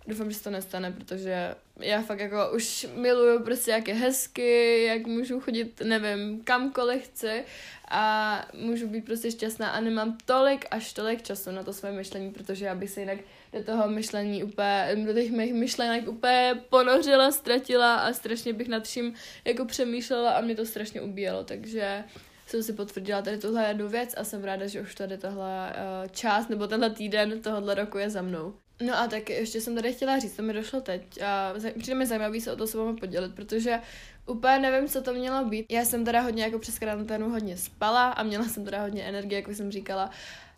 Doufám, 0.07 0.31
že 0.31 0.37
se 0.37 0.45
to 0.45 0.51
nestane, 0.51 0.93
protože 0.93 1.55
já 1.81 2.03
fakt 2.03 2.21
jako 2.21 2.51
už 2.55 2.87
miluju 2.95 3.45
prostě, 3.45 3.71
jak 3.71 3.89
je 3.89 3.95
hezky, 3.95 4.83
jak 4.85 5.07
můžu 5.07 5.41
chodit, 5.41 5.81
nevím, 5.85 6.45
kamkoliv 6.45 7.03
chci 7.03 7.45
a 7.91 8.47
můžu 8.55 8.89
být 8.89 9.05
prostě 9.05 9.31
šťastná 9.31 9.71
a 9.71 9.81
nemám 9.81 10.19
tolik 10.27 10.67
až 10.71 10.93
tolik 10.93 11.23
času 11.23 11.51
na 11.51 11.63
to 11.63 11.73
své 11.73 11.93
myšlení, 11.93 12.31
protože 12.31 12.65
já 12.65 12.75
bych 12.75 12.91
se 12.91 13.01
jinak 13.01 13.19
do 13.53 13.65
toho 13.65 13.89
myšlení 13.89 14.45
úplně, 14.45 14.97
do 15.07 15.13
těch 15.13 15.31
mých 15.31 15.55
myšlenek 15.55 16.09
úplně 16.09 16.63
ponořila, 16.69 17.33
ztratila 17.33 17.97
a 17.97 18.13
strašně 18.13 18.53
bych 18.53 18.69
nad 18.69 18.85
vším 18.85 19.15
jako 19.45 19.65
přemýšlela 19.65 20.31
a 20.31 20.41
mě 20.41 20.57
to 20.57 20.67
strašně 20.67 21.01
ubíjelo, 21.01 21.45
takže 21.45 22.05
jsem 22.47 22.63
si 22.63 22.73
potvrdila 22.73 23.23
tady 23.23 23.39
tuhle 23.39 23.69
jednu 23.69 23.89
věc 23.89 24.15
a 24.17 24.25
jsem 24.25 24.45
ráda, 24.45 24.67
že 24.67 24.81
už 24.81 24.95
tady 24.95 25.19
tahle 25.19 25.73
uh, 25.73 26.09
část 26.09 26.49
nebo 26.49 26.67
tenhle 26.67 26.91
týden 26.91 27.43
tohohle 27.43 27.75
roku 27.75 27.99
je 27.99 28.11
za 28.11 28.23
mnou. 28.23 28.55
No 28.81 28.99
a 28.99 29.09
tak 29.09 29.31
ještě 29.31 29.61
jsem 29.61 29.75
tady 29.75 29.93
chtěla 29.93 30.19
říct, 30.19 30.37
to 30.37 30.43
mi 30.43 30.53
došlo 30.53 30.81
teď 30.81 31.23
a 31.23 31.55
přijde 31.79 31.95
mi 31.95 32.07
zajímavý 32.07 32.41
se 32.41 32.53
o 32.53 32.57
to 32.57 32.67
s 32.67 32.75
vámi 32.75 32.97
podělit, 32.99 33.35
protože 33.35 33.81
úplně 34.27 34.59
nevím, 34.59 34.89
co 34.89 35.03
to 35.03 35.15
mělo 35.15 35.45
být. 35.45 35.67
Já 35.69 35.85
jsem 35.85 36.05
teda 36.05 36.21
hodně 36.21 36.43
jako 36.43 36.59
přes 36.59 36.79
karanténu 36.79 37.31
hodně 37.31 37.57
spala 37.57 38.11
a 38.11 38.23
měla 38.23 38.45
jsem 38.45 38.65
teda 38.65 38.83
hodně 38.83 39.03
energie, 39.03 39.41
jako 39.41 39.55
jsem 39.55 39.73
říkala. 39.73 40.11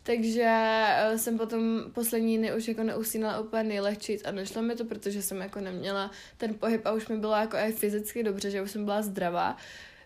Takže 0.02 0.46
eh, 0.46 1.18
jsem 1.18 1.38
potom 1.38 1.84
poslední 1.92 2.38
dny 2.38 2.54
už 2.54 2.68
jako 2.68 2.82
neusínala 2.82 3.40
úplně 3.40 3.62
nejlehčí 3.62 4.22
a 4.22 4.30
nešlo 4.30 4.62
mi 4.62 4.76
to, 4.76 4.84
protože 4.84 5.22
jsem 5.22 5.40
jako 5.40 5.60
neměla 5.60 6.10
ten 6.36 6.54
pohyb 6.54 6.86
a 6.86 6.92
už 6.92 7.08
mi 7.08 7.16
bylo 7.16 7.32
jako 7.32 7.56
i 7.56 7.72
fyzicky 7.72 8.22
dobře, 8.22 8.50
že 8.50 8.62
už 8.62 8.70
jsem 8.70 8.84
byla 8.84 9.02
zdravá. 9.02 9.56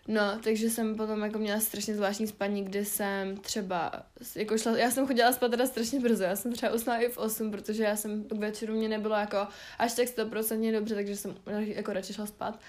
No, 0.09 0.39
takže 0.43 0.69
jsem 0.69 0.95
potom 0.95 1.21
jako 1.21 1.39
měla 1.39 1.59
strašně 1.59 1.95
zvláštní 1.95 2.27
spaní, 2.27 2.65
kdy 2.65 2.85
jsem 2.85 3.37
třeba, 3.37 3.91
jako 4.35 4.57
šla, 4.57 4.77
já 4.77 4.91
jsem 4.91 5.07
chodila 5.07 5.33
spát 5.33 5.51
teda 5.51 5.65
strašně 5.65 5.99
brzo, 5.99 6.23
já 6.23 6.35
jsem 6.35 6.53
třeba 6.53 6.73
usnala 6.73 6.99
i 6.99 7.09
v 7.09 7.17
8, 7.17 7.51
protože 7.51 7.83
já 7.83 7.95
jsem 7.95 8.23
k 8.23 8.31
večeru 8.31 8.73
mě 8.73 8.89
nebylo 8.89 9.15
jako 9.15 9.47
až 9.79 9.93
tak 9.93 10.07
100% 10.07 10.73
dobře, 10.73 10.95
takže 10.95 11.15
jsem 11.15 11.35
jako 11.57 11.93
radši 11.93 12.13
šla 12.13 12.25
spát. 12.25 12.59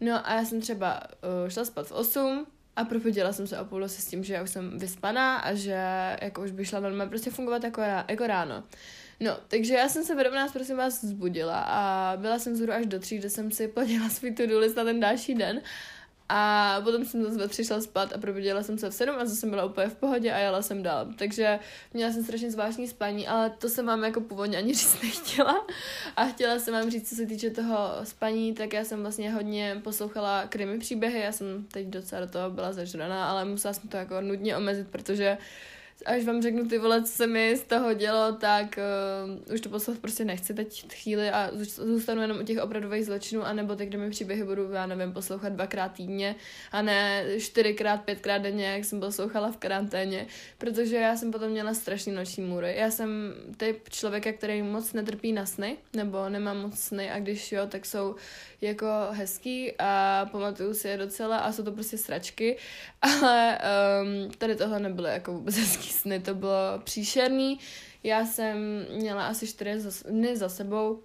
No 0.00 0.28
a 0.28 0.34
já 0.34 0.44
jsem 0.44 0.60
třeba 0.60 1.02
uh, 1.42 1.48
šla 1.48 1.64
spát 1.64 1.86
v 1.86 1.92
8 1.92 2.46
a 2.76 2.84
probudila 2.84 3.32
jsem 3.32 3.46
se 3.46 3.58
o 3.58 3.64
půl 3.64 3.84
s 3.84 4.06
tím, 4.06 4.24
že 4.24 4.34
já 4.34 4.42
už 4.42 4.50
jsem 4.50 4.78
vyspaná 4.78 5.36
a 5.36 5.54
že 5.54 5.78
jako 6.22 6.42
už 6.42 6.50
by 6.50 6.64
šla 6.64 6.80
normálně 6.80 7.10
prostě 7.10 7.30
fungovat 7.30 7.64
jako, 7.64 7.80
rá, 7.80 8.04
jako 8.08 8.26
ráno. 8.26 8.64
No, 9.20 9.38
takže 9.48 9.74
já 9.74 9.88
jsem 9.88 10.04
se 10.04 10.14
v 10.14 10.18
11 10.18 10.52
prosím 10.52 10.76
vás 10.76 11.04
zbudila 11.04 11.60
a 11.60 12.16
byla 12.16 12.38
jsem 12.38 12.56
zhruba 12.56 12.74
až 12.74 12.86
do 12.86 13.00
tří, 13.00 13.18
kde 13.18 13.30
jsem 13.30 13.50
si 13.50 13.68
plnila 13.68 14.08
svůj 14.08 14.30
to-do 14.30 14.58
list 14.58 14.76
na 14.76 14.84
ten 14.84 15.00
další 15.00 15.34
den 15.34 15.60
a 16.28 16.80
potom 16.84 17.04
jsem 17.04 17.24
zase 17.24 17.48
přišla 17.48 17.80
spát 17.80 18.12
a 18.12 18.18
probudila 18.18 18.62
jsem 18.62 18.78
se 18.78 18.90
v 18.90 18.94
7 18.94 19.16
a 19.18 19.24
zase 19.24 19.36
jsem 19.36 19.50
byla 19.50 19.64
úplně 19.64 19.88
v 19.88 19.94
pohodě 19.94 20.32
a 20.32 20.38
jela 20.38 20.62
jsem 20.62 20.82
dál. 20.82 21.06
Takže 21.18 21.58
měla 21.92 22.12
jsem 22.12 22.24
strašně 22.24 22.50
zvláštní 22.50 22.88
spaní, 22.88 23.28
ale 23.28 23.50
to 23.50 23.68
jsem 23.68 23.86
vám 23.86 24.04
jako 24.04 24.20
původně 24.20 24.58
ani 24.58 24.74
říct 24.74 25.02
nechtěla. 25.02 25.66
A 26.16 26.24
chtěla 26.24 26.58
jsem 26.58 26.74
vám 26.74 26.90
říct, 26.90 27.08
co 27.08 27.14
se 27.14 27.26
týče 27.26 27.50
toho 27.50 27.76
spaní, 28.04 28.54
tak 28.54 28.72
já 28.72 28.84
jsem 28.84 29.00
vlastně 29.00 29.32
hodně 29.32 29.80
poslouchala 29.84 30.46
krimi 30.46 30.78
příběhy. 30.78 31.20
Já 31.20 31.32
jsem 31.32 31.64
teď 31.72 31.86
docela 31.86 32.20
do 32.20 32.32
toho 32.32 32.50
byla 32.50 32.72
zažraná, 32.72 33.30
ale 33.30 33.44
musela 33.44 33.74
jsem 33.74 33.88
to 33.88 33.96
jako 33.96 34.20
nudně 34.20 34.56
omezit, 34.56 34.88
protože 34.90 35.38
uh, 35.40 35.44
až 36.06 36.24
vám 36.24 36.42
řeknu 36.42 36.68
ty 36.68 36.78
vole, 36.78 37.02
co 37.02 37.12
se 37.12 37.26
mi 37.26 37.56
z 37.56 37.62
toho 37.62 37.94
dělo, 37.94 38.32
tak 38.32 38.78
uh, 39.46 39.54
už 39.54 39.60
to 39.60 39.68
poslat 39.68 39.98
prostě 39.98 40.24
nechci 40.24 40.54
teď 40.54 40.92
chvíli 40.92 41.30
a 41.30 41.50
zůstanu 41.76 42.22
jenom 42.22 42.38
u 42.40 42.42
těch 42.42 42.58
opravdových 42.58 43.06
zločinů, 43.06 43.42
anebo 43.42 43.76
ty, 43.76 43.86
kde 43.86 43.98
mi 43.98 44.10
příběhy 44.10 44.44
budu, 44.44 44.72
já 44.72 44.86
nevím, 44.86 45.12
poslouchat 45.12 45.52
dvakrát 45.52 45.92
týdně 45.92 46.34
a 46.72 46.82
ne 46.82 47.24
čtyřikrát, 47.38 48.00
pětkrát 48.04 48.42
denně, 48.42 48.66
jak 48.66 48.84
jsem 48.84 49.00
poslouchala 49.00 49.52
v 49.52 49.56
karanténě, 49.56 50.26
protože 50.58 50.96
já 50.96 51.16
jsem 51.16 51.32
potom 51.32 51.50
měla 51.50 51.74
strašný 51.74 52.12
noční 52.12 52.42
můry. 52.42 52.74
Já 52.76 52.90
jsem 52.90 53.34
typ 53.56 53.88
člověka, 53.88 54.32
který 54.32 54.62
moc 54.62 54.92
netrpí 54.92 55.32
na 55.32 55.46
sny, 55.46 55.76
nebo 55.96 56.28
nemám 56.28 56.62
moc 56.62 56.78
sny 56.78 57.10
a 57.10 57.18
když 57.18 57.52
jo, 57.52 57.66
tak 57.66 57.86
jsou 57.86 58.14
jako 58.60 58.86
hezký 59.10 59.72
a 59.78 60.26
pamatuju 60.32 60.74
si 60.74 60.88
je 60.88 60.96
docela 60.96 61.38
a 61.38 61.52
jsou 61.52 61.62
to 61.62 61.72
prostě 61.72 61.98
sračky, 61.98 62.56
ale 63.02 63.58
um, 64.02 64.30
tady 64.30 64.56
tohle 64.56 64.80
nebylo 64.80 65.08
jako 65.08 65.32
vůbec 65.32 65.56
hezký 65.56 65.93
sny, 65.94 66.20
to 66.20 66.34
bylo 66.34 66.78
příšerný. 66.84 67.58
Já 68.02 68.26
jsem 68.26 68.86
měla 68.96 69.26
asi 69.26 69.46
čtyři 69.46 69.88
dny 70.08 70.36
za 70.36 70.48
sebou 70.48 71.02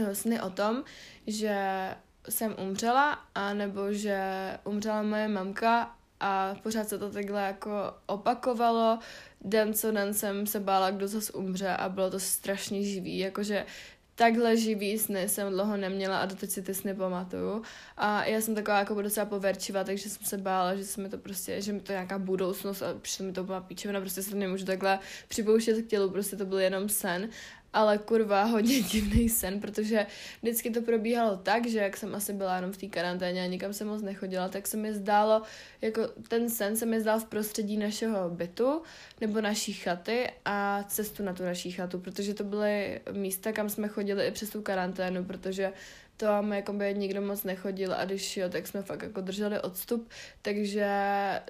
eh, 0.00 0.14
sny 0.14 0.40
o 0.40 0.50
tom, 0.50 0.84
že 1.26 1.88
jsem 2.28 2.54
umřela, 2.68 3.18
anebo 3.34 3.92
že 3.92 4.18
umřela 4.64 5.02
moje 5.02 5.28
mamka 5.28 5.96
a 6.20 6.54
pořád 6.62 6.88
se 6.88 6.98
to 6.98 7.10
takhle 7.10 7.42
jako 7.42 7.70
opakovalo. 8.06 8.98
Den 9.40 9.74
co 9.74 9.92
den 9.92 10.14
jsem 10.14 10.46
se 10.46 10.60
bála, 10.60 10.90
kdo 10.90 11.08
zase 11.08 11.32
umře 11.32 11.68
a 11.68 11.88
bylo 11.88 12.10
to 12.10 12.20
strašně 12.20 12.82
živý, 12.82 13.18
jakože 13.18 13.66
takhle 14.14 14.56
živý 14.56 14.98
sny 14.98 15.28
jsem 15.28 15.52
dlouho 15.52 15.76
neměla 15.76 16.18
a 16.18 16.26
doteď 16.26 16.50
si 16.50 16.62
ty 16.62 16.74
sny 16.74 16.94
pamatuju. 16.94 17.62
A 17.96 18.24
já 18.24 18.40
jsem 18.40 18.54
taková 18.54 18.78
jako 18.78 19.02
docela 19.02 19.26
poverčivá, 19.26 19.84
takže 19.84 20.10
jsem 20.10 20.26
se 20.26 20.38
bála, 20.38 20.74
že 20.74 20.84
se 20.84 21.00
mi 21.00 21.08
to 21.08 21.18
prostě, 21.18 21.62
že 21.62 21.72
mi 21.72 21.80
to 21.80 21.92
nějaká 21.92 22.18
budoucnost 22.18 22.82
a 22.82 22.94
přišlo 22.94 23.26
mi 23.26 23.32
to 23.32 23.44
byla 23.44 23.60
píčevina, 23.60 24.00
prostě 24.00 24.22
se 24.22 24.36
nemůžu 24.36 24.64
takhle 24.64 24.98
připouštět 25.28 25.86
k 25.86 25.88
tělu, 25.88 26.10
prostě 26.10 26.36
to 26.36 26.46
byl 26.46 26.58
jenom 26.58 26.88
sen 26.88 27.28
ale 27.74 27.98
kurva 27.98 28.44
hodně 28.44 28.80
divný 28.80 29.28
sen, 29.28 29.60
protože 29.60 30.06
vždycky 30.42 30.70
to 30.70 30.82
probíhalo 30.82 31.36
tak, 31.36 31.66
že 31.66 31.78
jak 31.78 31.96
jsem 31.96 32.14
asi 32.14 32.32
byla 32.32 32.56
jenom 32.56 32.72
v 32.72 32.76
té 32.76 32.86
karanténě 32.86 33.42
a 33.42 33.46
nikam 33.46 33.72
jsem 33.72 33.88
moc 33.88 34.02
nechodila, 34.02 34.48
tak 34.48 34.66
se 34.66 34.76
mi 34.76 34.94
zdálo, 34.94 35.42
jako 35.80 36.08
ten 36.28 36.50
sen 36.50 36.76
se 36.76 36.86
mi 36.86 37.00
zdál 37.00 37.20
v 37.20 37.24
prostředí 37.24 37.76
našeho 37.76 38.30
bytu 38.30 38.82
nebo 39.20 39.40
naší 39.40 39.72
chaty 39.72 40.30
a 40.44 40.84
cestu 40.88 41.22
na 41.22 41.32
tu 41.32 41.44
naší 41.44 41.70
chatu, 41.70 41.98
protože 41.98 42.34
to 42.34 42.44
byly 42.44 43.00
místa, 43.12 43.52
kam 43.52 43.68
jsme 43.68 43.88
chodili 43.88 44.26
i 44.26 44.30
přes 44.30 44.50
tu 44.50 44.62
karanténu, 44.62 45.24
protože 45.24 45.72
to 46.16 46.26
tam 46.26 46.52
jako 46.52 46.72
by 46.72 46.94
nikdo 46.94 47.20
moc 47.22 47.44
nechodil 47.44 47.94
a 47.94 48.04
když 48.04 48.36
jo, 48.36 48.48
tak 48.48 48.66
jsme 48.66 48.82
fakt 48.82 49.02
jako 49.02 49.20
drželi 49.20 49.60
odstup, 49.60 50.10
takže 50.42 50.88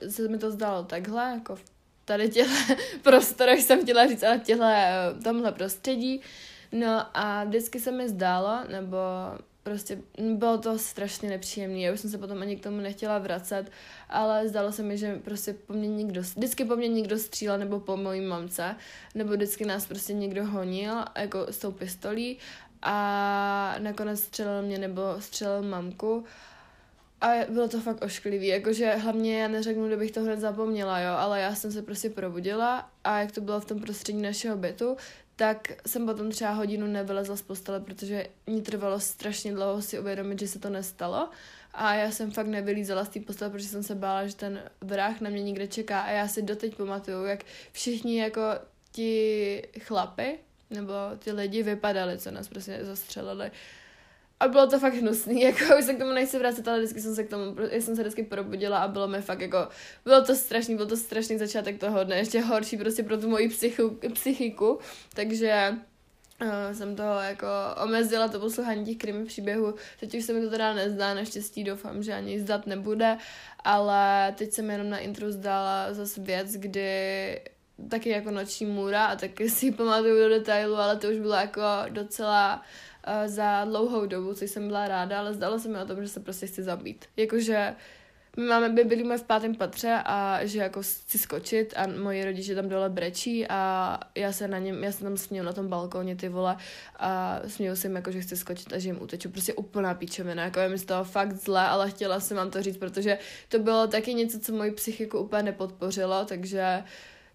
se 0.09 0.29
mi 0.29 0.39
to 0.39 0.51
zdálo 0.51 0.85
takhle, 0.85 1.23
jako 1.23 1.57
v 1.57 1.74
tady 2.05 2.29
těchto 2.29 2.75
prostorech 3.03 3.63
jsem 3.63 3.83
chtěla 3.83 4.07
říct, 4.07 4.23
ale 4.23 4.39
těhle, 4.39 4.93
tomhle 5.25 5.53
prostředí. 5.53 6.21
No 6.73 7.07
a 7.15 7.45
vždycky 7.45 7.81
se 7.81 7.91
mi 7.91 8.09
zdálo, 8.09 8.59
nebo 8.71 8.99
prostě 9.63 9.99
bylo 10.19 10.59
to 10.59 10.79
strašně 10.79 11.29
nepříjemné. 11.29 11.79
Já 11.79 11.93
už 11.93 12.01
jsem 12.01 12.11
se 12.11 12.19
potom 12.19 12.43
ani 12.43 12.57
k 12.57 12.63
tomu 12.63 12.77
nechtěla 12.77 13.19
vracet, 13.19 13.71
ale 14.09 14.49
zdálo 14.49 14.73
se 14.73 14.83
mi, 14.83 14.99
že 14.99 15.21
prostě 15.25 15.55
po 15.67 15.73
mně 15.73 15.89
někdo, 15.89 16.21
vždycky 16.21 16.65
po 16.65 16.77
mně 16.77 16.89
někdo 16.89 17.19
střílel 17.19 17.59
nebo 17.59 17.81
po 17.81 17.97
mojí 17.97 18.21
mamce, 18.21 18.77
nebo 19.15 19.33
vždycky 19.33 19.65
nás 19.65 19.87
prostě 19.87 20.13
někdo 20.13 20.47
honil 20.47 20.95
jako 21.17 21.47
s 21.51 21.59
tou 21.59 21.73
pistolí 21.73 22.39
a 22.83 23.77
nakonec 23.79 24.21
střelil 24.21 24.63
mě 24.63 24.79
nebo 24.79 25.03
střelil 25.19 25.63
mamku 25.63 26.25
a 27.25 27.45
bylo 27.49 27.69
to 27.69 27.81
fakt 27.81 28.05
ošklivý, 28.05 28.47
jakože 28.47 28.95
hlavně 28.95 29.43
já 29.43 29.49
neřeknu, 29.49 29.89
že 29.89 29.97
bych 29.97 30.11
to 30.11 30.21
hned 30.23 30.41
zapomněla, 30.41 31.01
jo, 31.01 31.13
ale 31.13 31.41
já 31.41 31.55
jsem 31.55 31.73
se 31.73 31.83
prostě 31.83 32.11
probudila 32.11 32.91
a 33.05 33.21
jak 33.21 33.33
to 33.33 33.41
bylo 33.41 33.61
v 33.61 33.65
tom 33.65 33.81
prostředí 33.81 34.23
našeho 34.23 34.57
bytu, 34.57 34.97
tak 35.37 35.69
jsem 35.87 36.07
potom 36.07 36.31
třeba 36.31 36.51
hodinu 36.51 36.87
nevylezla 36.87 37.37
z 37.37 37.43
postele, 37.43 37.81
protože 37.81 38.27
mi 38.47 38.63
trvalo 38.63 39.01
strašně 39.01 39.53
dlouho 39.53 39.83
si 39.83 39.99
uvědomit, 39.99 40.41
že 40.41 40.49
se 40.49 40.59
to 40.59 40.71
nestalo. 40.71 41.29
A 41.75 41.95
já 41.95 42.11
jsem 42.11 42.31
fakt 42.31 42.47
nevylízala 42.47 43.05
z 43.05 43.09
té 43.09 43.21
postele, 43.21 43.51
protože 43.51 43.69
jsem 43.69 43.83
se 43.83 43.95
bála, 43.95 44.27
že 44.27 44.37
ten 44.37 44.63
vrah 44.81 45.21
na 45.21 45.31
mě 45.31 45.43
někde 45.43 45.67
čeká. 45.67 46.01
A 46.01 46.11
já 46.11 46.29
si 46.29 46.43
doteď 46.43 46.77
pamatuju, 46.77 47.25
jak 47.25 47.45
všichni 47.73 48.21
jako 48.21 48.43
ti 48.93 49.63
chlapy, 49.81 50.39
nebo 50.71 50.93
ty 51.19 51.33
lidi 51.33 51.63
vypadali, 51.63 52.19
co 52.19 52.31
nás 52.31 52.49
prostě 52.49 52.79
zastřelili. 52.83 53.51
A 54.45 54.49
bylo 54.49 54.67
to 54.67 54.79
fakt 54.79 54.95
hnusný, 54.95 55.41
jako 55.43 55.79
už 55.79 55.85
se 55.85 55.95
k 55.95 55.99
tomu 55.99 56.13
nechci 56.13 56.39
vracet, 56.39 56.69
ale 56.69 56.79
vždycky 56.79 57.01
jsem 57.01 57.15
se 57.15 57.25
k 57.25 57.31
tomu, 57.31 57.57
jsem 57.71 57.97
se 57.97 58.03
vždycky 58.03 58.23
probudila 58.23 58.79
a 58.79 58.89
bylo 58.89 59.09
mi 59.09 59.23
fakt 59.23 59.41
jako, 59.41 59.69
bylo 60.05 60.25
to 60.25 60.35
strašný, 60.35 60.77
byl 60.77 60.87
to 60.87 60.97
strašný 60.97 61.39
začátek 61.39 61.81
toho 61.81 62.05
dne, 62.05 62.17
ještě 62.17 62.41
horší 62.41 62.77
prostě 62.77 63.03
pro 63.03 63.19
tu 63.19 63.29
moji 63.29 63.49
psychu, 63.49 63.99
psychiku, 64.13 64.79
takže 65.15 65.75
uh, 66.43 66.49
jsem 66.73 66.97
toho 66.97 67.21
jako 67.21 67.47
omezila 67.85 68.29
to 68.29 68.41
poslouchání 68.41 68.85
těch 68.85 68.97
krimi 68.97 69.25
příběhů. 69.25 69.75
Teď 70.01 70.15
už 70.15 70.25
se 70.25 70.33
mi 70.33 70.41
to 70.41 70.51
teda 70.51 70.75
nezdá, 70.75 71.15
naštěstí 71.15 71.65
doufám, 71.65 72.03
že 72.03 72.15
ani 72.15 72.41
zdat 72.41 72.67
nebude, 72.67 73.17
ale 73.65 74.35
teď 74.39 74.53
jsem 74.53 74.71
jenom 74.71 74.91
na 74.91 74.99
intro 74.99 75.33
zdala 75.33 75.93
zase 75.95 76.21
věc, 76.21 76.53
kdy 76.53 77.41
taky 77.89 78.09
jako 78.09 78.31
noční 78.31 78.67
můra 78.67 79.07
a 79.07 79.17
taky 79.17 79.51
si 79.51 79.73
pamatuju 79.73 80.19
do 80.19 80.29
detailu, 80.29 80.77
ale 80.77 80.97
to 80.97 81.09
už 81.09 81.19
bylo 81.19 81.35
jako 81.35 81.63
docela 81.91 82.57
uh, 82.57 82.63
za 83.27 83.65
dlouhou 83.65 84.07
dobu, 84.07 84.35
což 84.35 84.51
jsem 84.51 84.67
byla 84.67 84.89
ráda, 84.89 85.19
ale 85.19 85.35
zdalo 85.35 85.59
se 85.59 85.69
mi 85.69 85.79
o 85.79 85.87
tom, 85.87 86.03
že 86.03 86.09
se 86.09 86.21
prostě 86.21 86.47
chci 86.47 86.63
zabít. 86.63 87.05
Jakože 87.17 87.75
my 88.37 88.47
máme, 88.47 88.69
byli 88.69 89.19
v 89.19 89.23
pátém 89.23 89.55
patře 89.55 89.99
a 90.05 90.39
že 90.43 90.59
jako 90.59 90.83
chci 90.83 91.19
skočit 91.19 91.75
a 91.77 91.87
moji 91.87 92.25
rodiče 92.25 92.55
tam 92.55 92.69
dole 92.69 92.91
brečí 92.91 93.47
a 93.49 94.01
já 94.15 94.33
se 94.33 94.49
na 94.49 94.59
něm, 94.59 94.85
já 94.85 94.93
se 94.93 95.05
tam 95.05 95.17
směju 95.17 95.45
na 95.45 95.53
tom 95.53 95.69
balkóně 95.69 96.17
ty 96.17 96.29
vole 96.29 96.57
a 96.97 97.41
směju 97.47 97.77
se 97.77 97.87
jim 97.87 97.97
jako, 97.97 98.11
že 98.11 98.21
chci 98.21 98.37
skočit 98.37 98.73
a 98.73 98.79
že 98.79 98.89
jim 98.89 99.03
uteču. 99.03 99.31
Prostě 99.31 99.55
úplná 99.55 99.95
píčovina, 99.95 100.45
jako 100.45 100.61
je 100.61 100.69
mi 100.69 100.79
z 100.79 100.85
toho 100.85 101.05
fakt 101.05 101.33
zle, 101.33 101.69
ale 101.69 101.91
chtěla 101.91 102.21
jsem 102.21 102.37
vám 102.37 102.51
to 102.51 102.63
říct, 102.63 102.77
protože 102.77 103.19
to 103.49 103.59
bylo 103.59 103.87
taky 103.87 104.15
něco, 104.15 104.41
co 104.41 104.53
moji 104.53 104.71
psychiku 104.71 105.19
úplně 105.19 105.43
nepodpořilo, 105.43 106.25
takže 106.25 106.83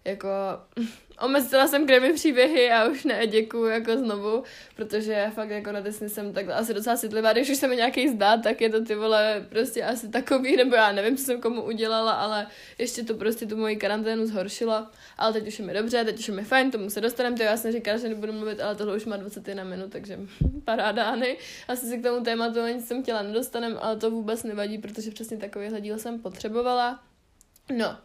jako 0.04 0.28
omezila 1.20 1.68
jsem 1.68 1.86
kremy 1.86 2.12
příběhy 2.12 2.70
a 2.70 2.84
už 2.84 3.04
ne, 3.04 3.26
děkuju 3.26 3.66
jako 3.66 3.96
znovu, 3.96 4.42
protože 4.76 5.30
fakt 5.34 5.50
jako 5.50 5.72
na 5.72 5.80
Disney 5.80 6.10
jsem 6.10 6.32
takhle 6.32 6.54
asi 6.54 6.74
docela 6.74 6.96
citlivá, 6.96 7.32
když 7.32 7.50
už 7.50 7.56
se 7.56 7.68
mi 7.68 7.76
nějaký 7.76 8.08
zdá, 8.08 8.36
tak 8.36 8.60
je 8.60 8.70
to 8.70 8.84
ty 8.84 8.94
vole 8.94 9.46
prostě 9.48 9.84
asi 9.84 10.08
takový, 10.08 10.56
nebo 10.56 10.74
já 10.74 10.92
nevím, 10.92 11.16
co 11.16 11.24
jsem 11.24 11.40
komu 11.40 11.62
udělala, 11.62 12.12
ale 12.12 12.46
ještě 12.78 13.04
to 13.04 13.14
prostě 13.14 13.46
tu 13.46 13.56
moji 13.56 13.76
karanténu 13.76 14.26
zhoršilo, 14.26 14.86
ale 15.18 15.32
teď 15.32 15.48
už 15.48 15.58
je 15.58 15.64
mi 15.64 15.74
dobře, 15.74 16.04
teď 16.04 16.18
už 16.18 16.28
je 16.28 16.34
mi 16.34 16.44
fajn, 16.44 16.70
tomu 16.70 16.90
se 16.90 17.00
dostaneme, 17.00 17.36
to 17.36 17.42
já 17.42 17.56
jsem 17.56 17.72
říkala, 17.72 17.98
že 17.98 18.08
nebudu 18.08 18.32
mluvit, 18.32 18.60
ale 18.60 18.74
tohle 18.76 18.96
už 18.96 19.06
má 19.06 19.16
21 19.16 19.64
minut, 19.64 19.92
takže 19.92 20.18
parádány. 20.64 21.36
Asi 21.68 21.86
si 21.86 21.98
k 21.98 22.02
tomu 22.02 22.24
tématu 22.24 22.66
nic 22.66 22.88
jsem 22.88 23.02
chtěla 23.02 23.22
nedostanem, 23.22 23.78
ale 23.80 23.96
to 23.96 24.10
vůbec 24.10 24.42
nevadí, 24.42 24.78
protože 24.78 25.10
přesně 25.10 25.36
takovýhle 25.36 25.80
díl 25.80 25.98
jsem 25.98 26.18
potřebovala. 26.18 27.00
No, 27.76 27.96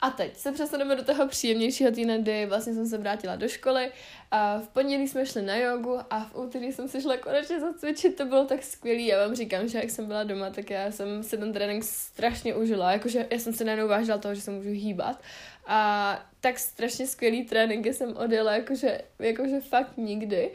a 0.00 0.10
teď 0.10 0.36
se 0.36 0.52
přesuneme 0.52 0.96
do 0.96 1.04
toho 1.04 1.28
příjemnějšího 1.28 1.90
týdne, 1.90 2.18
kdy 2.18 2.46
vlastně 2.46 2.74
jsem 2.74 2.86
se 2.86 2.98
vrátila 2.98 3.36
do 3.36 3.48
školy. 3.48 3.90
A 4.30 4.58
v 4.58 4.68
pondělí 4.68 5.08
jsme 5.08 5.26
šli 5.26 5.42
na 5.42 5.56
jogu 5.56 5.98
a 6.10 6.24
v 6.24 6.36
úterý 6.36 6.72
jsem 6.72 6.88
si 6.88 7.00
šla 7.02 7.16
konečně 7.16 7.60
zacvičit, 7.60 8.16
to 8.16 8.24
bylo 8.24 8.44
tak 8.44 8.62
skvělý. 8.62 9.06
Já 9.06 9.26
vám 9.26 9.36
říkám, 9.36 9.68
že 9.68 9.78
jak 9.78 9.90
jsem 9.90 10.06
byla 10.06 10.24
doma, 10.24 10.50
tak 10.50 10.70
já 10.70 10.90
jsem 10.90 11.22
si 11.22 11.38
ten 11.38 11.52
trénink 11.52 11.84
strašně 11.84 12.54
užila. 12.54 12.92
Jakože 12.92 13.26
já 13.30 13.38
jsem 13.38 13.52
se 13.52 13.64
najednou 13.64 13.88
vážila 13.88 14.18
toho, 14.18 14.34
že 14.34 14.40
se 14.40 14.50
můžu 14.50 14.70
hýbat. 14.70 15.22
A 15.66 16.28
tak 16.40 16.58
strašně 16.58 17.06
skvělý 17.06 17.44
tréninky 17.44 17.94
jsem 17.94 18.16
odjela, 18.16 18.52
jakože, 18.52 19.00
jakože 19.18 19.60
fakt 19.60 19.96
nikdy. 19.96 20.50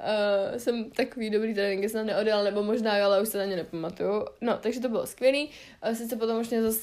Uh, 0.00 0.58
jsem 0.58 0.90
takový 0.90 1.30
dobrý 1.30 1.54
tréninky 1.54 1.88
jsem 1.88 2.06
neodjel, 2.06 2.44
nebo 2.44 2.62
možná 2.62 2.98
jo, 2.98 3.04
ale 3.04 3.22
už 3.22 3.28
se 3.28 3.38
na 3.38 3.44
ně 3.44 3.56
nepamatuju. 3.56 4.24
No, 4.40 4.58
takže 4.58 4.80
to 4.80 4.88
bylo 4.88 5.06
skvělý. 5.06 5.50
Uh, 5.88 5.94
sice 5.94 6.16
potom 6.16 6.40
už 6.40 6.50
mě 6.50 6.62
zase 6.62 6.80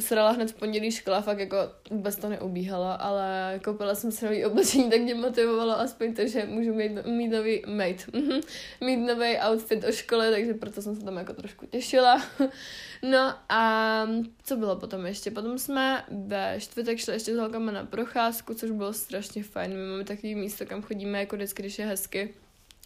srala 0.00 0.30
hned 0.30 0.50
v 0.50 0.54
pondělí 0.54 0.90
škola, 0.90 1.20
fakt 1.20 1.38
jako 1.38 1.56
vůbec 1.90 2.16
to 2.16 2.28
neubíhalo, 2.28 3.02
ale 3.02 3.60
koupila 3.64 3.94
jsem 3.94 4.12
si 4.12 4.24
nový 4.24 4.44
oblečení, 4.44 4.90
tak 4.90 5.00
mě 5.00 5.14
motivovalo 5.14 5.80
aspoň 5.80 6.14
to, 6.14 6.26
že 6.26 6.46
můžu 6.46 6.74
mít, 6.74 7.06
mít 7.06 7.28
nový 7.28 7.62
mate, 7.66 8.04
mhm, 8.12 8.40
mít 8.80 8.96
nový 8.96 9.36
outfit 9.50 9.82
do 9.82 9.92
školy, 9.92 10.30
takže 10.30 10.54
proto 10.54 10.82
jsem 10.82 10.96
se 10.96 11.04
tam 11.04 11.16
jako 11.16 11.32
trošku 11.32 11.66
těšila. 11.66 12.22
no 13.02 13.34
a 13.48 14.06
co 14.42 14.56
bylo 14.56 14.76
potom 14.76 15.06
ještě? 15.06 15.30
Potom 15.30 15.58
jsme 15.58 16.04
ve 16.26 16.56
čtvrtek 16.60 16.98
šli 16.98 17.12
ještě 17.12 17.34
s 17.34 17.38
holkama 17.38 17.72
na 17.72 17.84
procházku, 17.84 18.54
což 18.54 18.70
bylo 18.70 18.92
strašně 18.92 19.42
fajn. 19.42 19.70
My 19.70 19.90
máme 19.90 20.04
takový 20.04 20.34
místo, 20.34 20.66
kam 20.66 20.82
chodíme 20.82 21.18
jako 21.18 21.36
vždycky, 21.36 21.62
když 21.62 21.78
je 21.78 21.86
hezky 21.86 22.34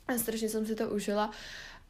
a 0.08 0.18
strašně 0.18 0.48
jsem 0.48 0.66
si 0.66 0.74
to 0.74 0.88
užila. 0.88 1.30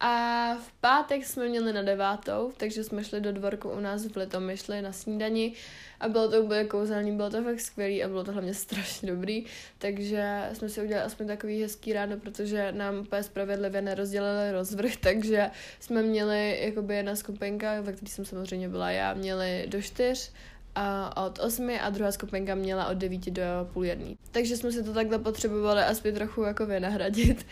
A 0.04 0.54
v 0.54 0.72
pátek 0.80 1.24
jsme 1.24 1.48
měli 1.48 1.72
na 1.72 1.82
devátou, 1.82 2.52
takže 2.56 2.84
jsme 2.84 3.04
šli 3.04 3.20
do 3.20 3.32
dvorku 3.32 3.70
u 3.70 3.80
nás 3.80 4.06
v 4.06 4.16
Litomyšli 4.16 4.82
na 4.82 4.92
snídani 4.92 5.52
a 6.00 6.08
bylo 6.08 6.30
to 6.30 6.42
úplně 6.42 6.64
kouzelný, 6.64 7.16
bylo 7.16 7.30
to 7.30 7.42
fakt 7.42 7.60
skvělý 7.60 8.04
a 8.04 8.08
bylo 8.08 8.24
to 8.24 8.32
hlavně 8.32 8.54
strašně 8.54 9.08
dobrý, 9.08 9.44
takže 9.78 10.50
jsme 10.52 10.68
si 10.68 10.82
udělali 10.82 11.06
aspoň 11.06 11.26
takový 11.26 11.62
hezký 11.62 11.92
ráno, 11.92 12.16
protože 12.16 12.72
nám 12.72 12.98
úplně 12.98 13.22
spravedlivě 13.22 13.82
nerozdělili 13.82 14.52
rozvrh, 14.52 14.96
takže 15.00 15.50
jsme 15.80 16.02
měli 16.02 16.58
jakoby 16.64 16.96
jedna 16.96 17.16
skupinka, 17.16 17.80
ve 17.80 17.92
které 17.92 18.10
jsem 18.10 18.24
samozřejmě 18.24 18.68
byla 18.68 18.90
já, 18.90 19.14
měli 19.14 19.64
do 19.68 19.82
čtyř 19.82 20.32
a 20.74 21.16
od 21.26 21.38
8 21.38 21.70
a 21.82 21.90
druhá 21.90 22.12
skupinka 22.12 22.54
měla 22.54 22.86
od 22.86 22.94
9 22.94 23.30
do 23.30 23.42
půl 23.72 23.84
jedný. 23.84 24.18
Takže 24.30 24.56
jsme 24.56 24.72
si 24.72 24.82
to 24.82 24.92
takhle 24.92 25.18
potřebovali 25.18 25.80
aspoň 25.82 26.14
trochu 26.14 26.42
jako 26.42 26.66
vynahradit. 26.66 27.46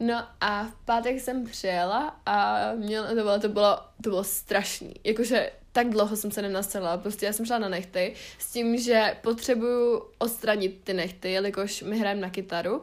No 0.00 0.24
a 0.40 0.64
v 0.64 0.74
pátek 0.84 1.20
jsem 1.20 1.44
přijela 1.44 2.20
a 2.26 2.58
měla, 2.74 3.08
to 3.08 3.14
bylo, 3.14 3.40
to 3.40 3.48
bylo, 3.48 3.76
to 4.02 4.10
bylo 4.10 4.24
strašný. 4.24 4.94
Jakože 5.04 5.50
tak 5.72 5.88
dlouho 5.88 6.16
jsem 6.16 6.30
se 6.30 6.42
nenastala, 6.42 6.96
prostě 6.96 7.26
já 7.26 7.32
jsem 7.32 7.46
šla 7.46 7.58
na 7.58 7.68
nechty 7.68 8.14
s 8.38 8.52
tím, 8.52 8.78
že 8.78 9.16
potřebuju 9.22 10.02
odstranit 10.18 10.80
ty 10.84 10.94
nechty, 10.94 11.32
jelikož 11.32 11.82
my 11.82 11.98
hrajeme 11.98 12.20
na 12.20 12.30
kytaru 12.30 12.82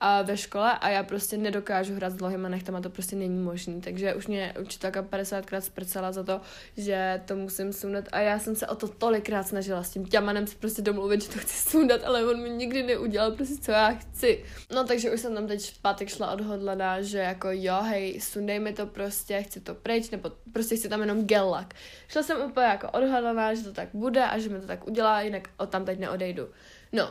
a 0.00 0.22
ve 0.22 0.36
škole 0.36 0.78
a 0.78 0.88
já 0.88 1.02
prostě 1.02 1.36
nedokážu 1.36 1.94
hrát 1.94 2.10
s 2.10 2.16
dlouhýma 2.16 2.48
nechtama, 2.48 2.80
to 2.80 2.90
prostě 2.90 3.16
není 3.16 3.38
možné. 3.38 3.80
Takže 3.80 4.14
už 4.14 4.26
mě 4.26 4.54
učitelka 4.60 5.02
50krát 5.02 5.60
zprcala 5.60 6.12
za 6.12 6.22
to, 6.22 6.40
že 6.76 7.20
to 7.24 7.36
musím 7.36 7.72
sundat 7.72 8.04
a 8.12 8.20
já 8.20 8.38
jsem 8.38 8.56
se 8.56 8.66
o 8.66 8.74
to 8.74 8.88
tolikrát 8.88 9.48
snažila 9.48 9.82
s 9.82 9.90
tím 9.90 10.06
ťamanem 10.06 10.46
se 10.46 10.56
prostě 10.56 10.82
domluvit, 10.82 11.22
že 11.22 11.28
to 11.28 11.38
chci 11.38 11.70
sundat, 11.70 12.00
ale 12.04 12.24
on 12.24 12.42
mi 12.42 12.50
nikdy 12.50 12.82
neudělal 12.82 13.32
prostě 13.32 13.56
co 13.56 13.70
já 13.70 13.90
chci. 13.90 14.44
No 14.74 14.84
takže 14.84 15.10
už 15.10 15.20
jsem 15.20 15.34
tam 15.34 15.46
teď 15.46 15.74
v 15.74 15.78
pátek 15.78 16.08
šla 16.08 16.32
odhodlaná, 16.32 17.02
že 17.02 17.18
jako 17.18 17.48
jo, 17.50 17.82
hej, 17.82 18.20
sundej 18.20 18.60
mi 18.60 18.72
to 18.72 18.86
prostě, 18.86 19.42
chci 19.42 19.60
to 19.60 19.74
pryč, 19.74 20.10
nebo 20.10 20.32
prostě 20.52 20.76
chci 20.76 20.88
tam 20.88 21.00
jenom 21.00 21.26
gel 21.26 21.48
lack. 21.48 21.74
Šla 22.08 22.22
jsem 22.22 22.40
úplně 22.40 22.66
jako 22.66 22.90
odhodlaná, 22.90 23.54
že 23.54 23.62
to 23.62 23.72
tak 23.72 23.88
bude 23.92 24.24
a 24.24 24.38
že 24.38 24.48
mi 24.48 24.60
to 24.60 24.66
tak 24.66 24.86
udělá, 24.86 25.20
jinak 25.20 25.48
o 25.56 25.66
tam 25.66 25.84
teď 25.84 25.98
neodejdu. 25.98 26.48
No, 26.92 27.10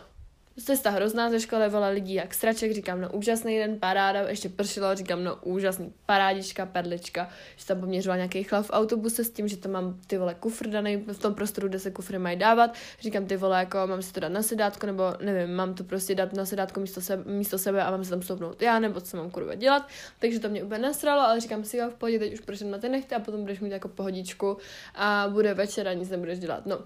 Cesta 0.58 0.90
hrozná 0.90 1.30
ze 1.30 1.40
školy, 1.40 1.70
vole 1.70 1.90
lidí 1.90 2.14
jak 2.14 2.34
straček, 2.34 2.72
říkám, 2.72 3.02
no 3.02 3.12
úžasný 3.12 3.58
den, 3.58 3.80
paráda, 3.80 4.20
ještě 4.20 4.50
pršilo, 4.50 4.96
říkám, 4.96 5.24
no 5.24 5.36
úžasný, 5.36 5.94
parádička, 6.06 6.66
perlička, 6.66 7.30
že 7.58 7.66
tam 7.66 7.80
poměřoval 7.80 8.18
nějaký 8.18 8.44
chlap 8.44 8.66
v 8.66 8.70
autobuse 8.74 9.24
s 9.24 9.30
tím, 9.30 9.48
že 9.48 9.58
tam 9.58 9.72
mám 9.72 10.00
ty 10.08 10.18
vole 10.18 10.36
kufr 10.36 10.68
daný 10.68 10.98
v 10.98 11.20
tom 11.20 11.34
prostoru, 11.34 11.68
kde 11.68 11.80
se 11.80 11.92
kufry 11.92 12.20
mají 12.20 12.38
dávat, 12.38 12.74
říkám, 13.02 13.26
ty 13.26 13.38
vole, 13.38 13.60
jako 13.60 13.78
mám 13.86 14.02
si 14.02 14.14
to 14.14 14.20
dát 14.20 14.30
na 14.30 14.42
sedátko, 14.44 14.86
nebo 14.86 15.04
nevím, 15.22 15.56
mám 15.56 15.74
to 15.74 15.84
prostě 15.84 16.16
dát 16.16 16.34
na 16.34 16.46
sedátko 16.46 16.80
místo 16.80 17.02
sebe, 17.02 17.32
místo 17.32 17.58
sebe 17.58 17.84
a 17.84 17.92
mám 17.92 18.04
se 18.04 18.10
tam 18.10 18.22
stoupnout 18.22 18.62
já, 18.62 18.80
nebo 18.80 19.02
co 19.02 19.18
mám 19.18 19.32
kurva 19.32 19.56
dělat, 19.56 19.88
takže 20.20 20.40
to 20.40 20.50
mě 20.50 20.64
úplně 20.64 20.80
nasralo, 20.80 21.22
ale 21.22 21.40
říkám 21.40 21.64
si, 21.64 21.78
jo, 21.78 21.90
v 21.90 21.96
pohodě, 21.96 22.20
teď 22.20 22.34
už 22.34 22.40
prším 22.40 22.72
na 22.72 22.78
ty 22.78 22.90
nechty 22.90 23.16
a 23.16 23.20
potom 23.20 23.42
budeš 23.42 23.60
mít 23.60 23.72
jako 23.72 23.88
pohodičku 23.88 24.58
a 24.96 25.28
bude 25.30 25.54
večer 25.54 25.88
a 25.88 25.94
nic 25.94 26.10
nebudeš 26.10 26.40
dělat, 26.40 26.66
no, 26.66 26.80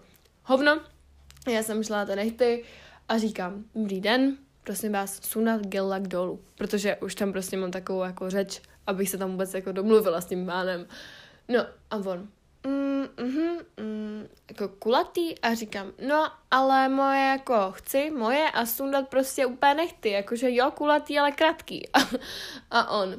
hovno, 0.44 0.82
já 1.54 1.64
jsem 1.64 1.84
šla 1.84 1.98
na 1.98 2.06
ty 2.06 2.16
nechty, 2.16 2.64
a 3.10 3.18
říkám, 3.18 3.64
dobrý 3.76 4.02
den, 4.02 4.38
prosím 4.64 4.92
vás, 4.92 5.20
sunat 5.24 5.62
gellak 5.62 6.08
dolů, 6.08 6.42
protože 6.56 6.96
už 6.96 7.16
tam 7.16 7.32
prostě 7.32 7.58
mám 7.58 7.72
takovou 7.72 8.04
jako 8.04 8.30
řeč, 8.30 8.62
abych 8.88 9.10
se 9.10 9.18
tam 9.18 9.32
vůbec 9.32 9.54
jako 9.54 9.72
domluvila 9.72 10.22
s 10.22 10.26
tím 10.26 10.46
pánem. 10.46 10.88
No 11.48 11.60
a 11.92 11.96
on, 11.98 12.28
mm, 12.66 13.08
mm, 13.22 13.58
mm, 13.78 14.28
jako 14.50 14.68
kulatý 14.68 15.40
a 15.40 15.54
říkám, 15.54 15.92
no 16.08 16.32
ale 16.52 16.90
moje 16.90 17.20
jako 17.20 17.72
chci, 17.72 18.12
moje 18.12 18.52
a 18.52 18.66
sundat 18.66 19.08
prostě 19.08 19.46
úplně 19.46 19.74
nechty, 19.74 20.10
jakože 20.10 20.56
jo, 20.56 20.72
kulatý, 20.72 21.20
ale 21.20 21.32
krátký. 21.32 21.90
A, 22.72 22.80
a 22.80 23.00
on, 23.00 23.16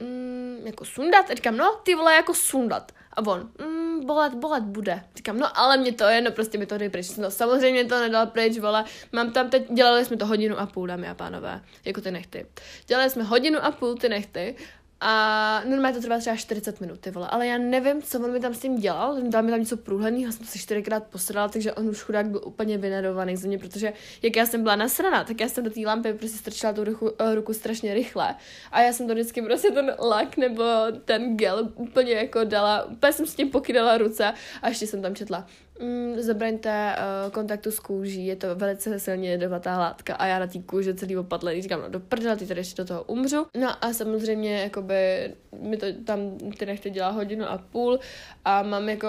mm, 0.00 0.62
jako 0.64 0.84
sundat? 0.84 1.30
A 1.30 1.34
říkám, 1.34 1.56
no 1.56 1.80
ty 1.82 1.94
vole, 1.94 2.14
jako 2.14 2.34
sundat. 2.34 2.92
A 3.12 3.26
on, 3.26 3.50
mm, 3.60 3.81
bolet, 4.02 4.34
bolet 4.34 4.64
bude. 4.64 5.02
Říkám, 5.16 5.38
no 5.38 5.58
ale 5.58 5.76
mě 5.76 5.92
to 5.92 6.04
je, 6.04 6.20
no 6.20 6.30
prostě 6.30 6.58
mi 6.58 6.66
to 6.66 6.78
jde 6.78 6.90
pryč. 6.90 7.16
No 7.16 7.30
samozřejmě 7.30 7.84
to 7.84 8.00
nedal 8.00 8.26
pryč, 8.26 8.58
vole. 8.58 8.84
Mám 9.12 9.32
tam 9.32 9.50
teď, 9.50 9.72
dělali 9.72 10.04
jsme 10.04 10.16
to 10.16 10.26
hodinu 10.26 10.58
a 10.58 10.66
půl, 10.66 10.86
dámy 10.86 11.08
a 11.08 11.14
pánové, 11.14 11.60
jako 11.84 12.00
ty 12.00 12.10
nechty. 12.10 12.46
Dělali 12.86 13.10
jsme 13.10 13.22
hodinu 13.22 13.64
a 13.64 13.70
půl 13.70 13.94
ty 13.94 14.08
nechty 14.08 14.56
a 15.04 15.62
normálně 15.68 15.96
to 15.96 16.02
trvá 16.02 16.18
třeba 16.18 16.36
40 16.36 16.80
minut, 16.80 17.00
ty 17.00 17.10
vole. 17.10 17.28
Ale 17.30 17.46
já 17.46 17.58
nevím, 17.58 18.02
co 18.02 18.20
on 18.20 18.32
mi 18.32 18.40
tam 18.40 18.54
s 18.54 18.58
tím 18.58 18.76
dělal. 18.76 19.16
Dal 19.22 19.42
mi 19.42 19.50
tam 19.50 19.60
něco 19.60 19.76
průhledného, 19.76 20.32
jsem 20.32 20.46
si 20.46 20.58
čtyřikrát 20.58 21.04
posrala, 21.06 21.48
takže 21.48 21.72
on 21.72 21.88
už 21.88 22.02
chudák 22.02 22.26
byl 22.26 22.40
úplně 22.44 22.78
vynervovaný 22.78 23.36
ze 23.36 23.48
mě, 23.48 23.58
protože 23.58 23.92
jak 24.22 24.36
já 24.36 24.46
jsem 24.46 24.62
byla 24.62 24.76
nasraná, 24.76 25.24
tak 25.24 25.40
já 25.40 25.48
jsem 25.48 25.64
do 25.64 25.70
té 25.70 25.80
lampy 25.80 26.12
prostě 26.12 26.38
strčila 26.38 26.72
tu 26.72 26.84
ruku, 26.84 27.10
uh, 27.10 27.34
ruku 27.34 27.54
strašně 27.54 27.94
rychle. 27.94 28.34
A 28.72 28.80
já 28.80 28.92
jsem 28.92 29.06
to 29.06 29.12
vždycky 29.12 29.42
prostě 29.42 29.70
ten 29.70 29.94
lak 29.98 30.36
nebo 30.36 30.64
ten 31.04 31.36
gel 31.36 31.68
úplně 31.74 32.12
jako 32.12 32.44
dala, 32.44 32.84
úplně 32.84 33.12
jsem 33.12 33.26
s 33.26 33.34
tím 33.34 33.50
pokydala 33.50 33.98
ruce 33.98 34.32
a 34.62 34.68
ještě 34.68 34.86
jsem 34.86 35.02
tam 35.02 35.14
četla 35.14 35.46
mm, 35.80 36.20
zabraňte 36.20 36.96
uh, 36.96 37.32
kontaktu 37.32 37.70
s 37.70 37.80
kůží, 37.80 38.26
je 38.26 38.36
to 38.36 38.54
velice 38.54 39.00
silně 39.00 39.30
jedovatá 39.30 39.78
látka 39.78 40.14
a 40.14 40.26
já 40.26 40.38
na 40.38 40.46
té 40.46 40.58
kůži 40.58 40.94
celý 40.94 41.16
opadlý, 41.16 41.62
říkám, 41.62 41.80
no 41.80 41.88
do 41.88 42.00
prdela, 42.00 42.36
ty 42.36 42.46
tady 42.46 42.60
ještě 42.60 42.82
do 42.82 42.88
toho 42.88 43.02
umřu. 43.02 43.46
No 43.56 43.84
a 43.84 43.92
samozřejmě, 43.92 44.60
jakoby, 44.60 45.34
mi 45.60 45.76
to 45.76 45.86
tam 46.04 46.38
ty 46.58 46.66
nechty 46.66 46.90
dělá 46.90 47.08
hodinu 47.08 47.44
a 47.46 47.58
půl 47.58 47.98
a 48.44 48.62
mám 48.62 48.88
jako 48.88 49.08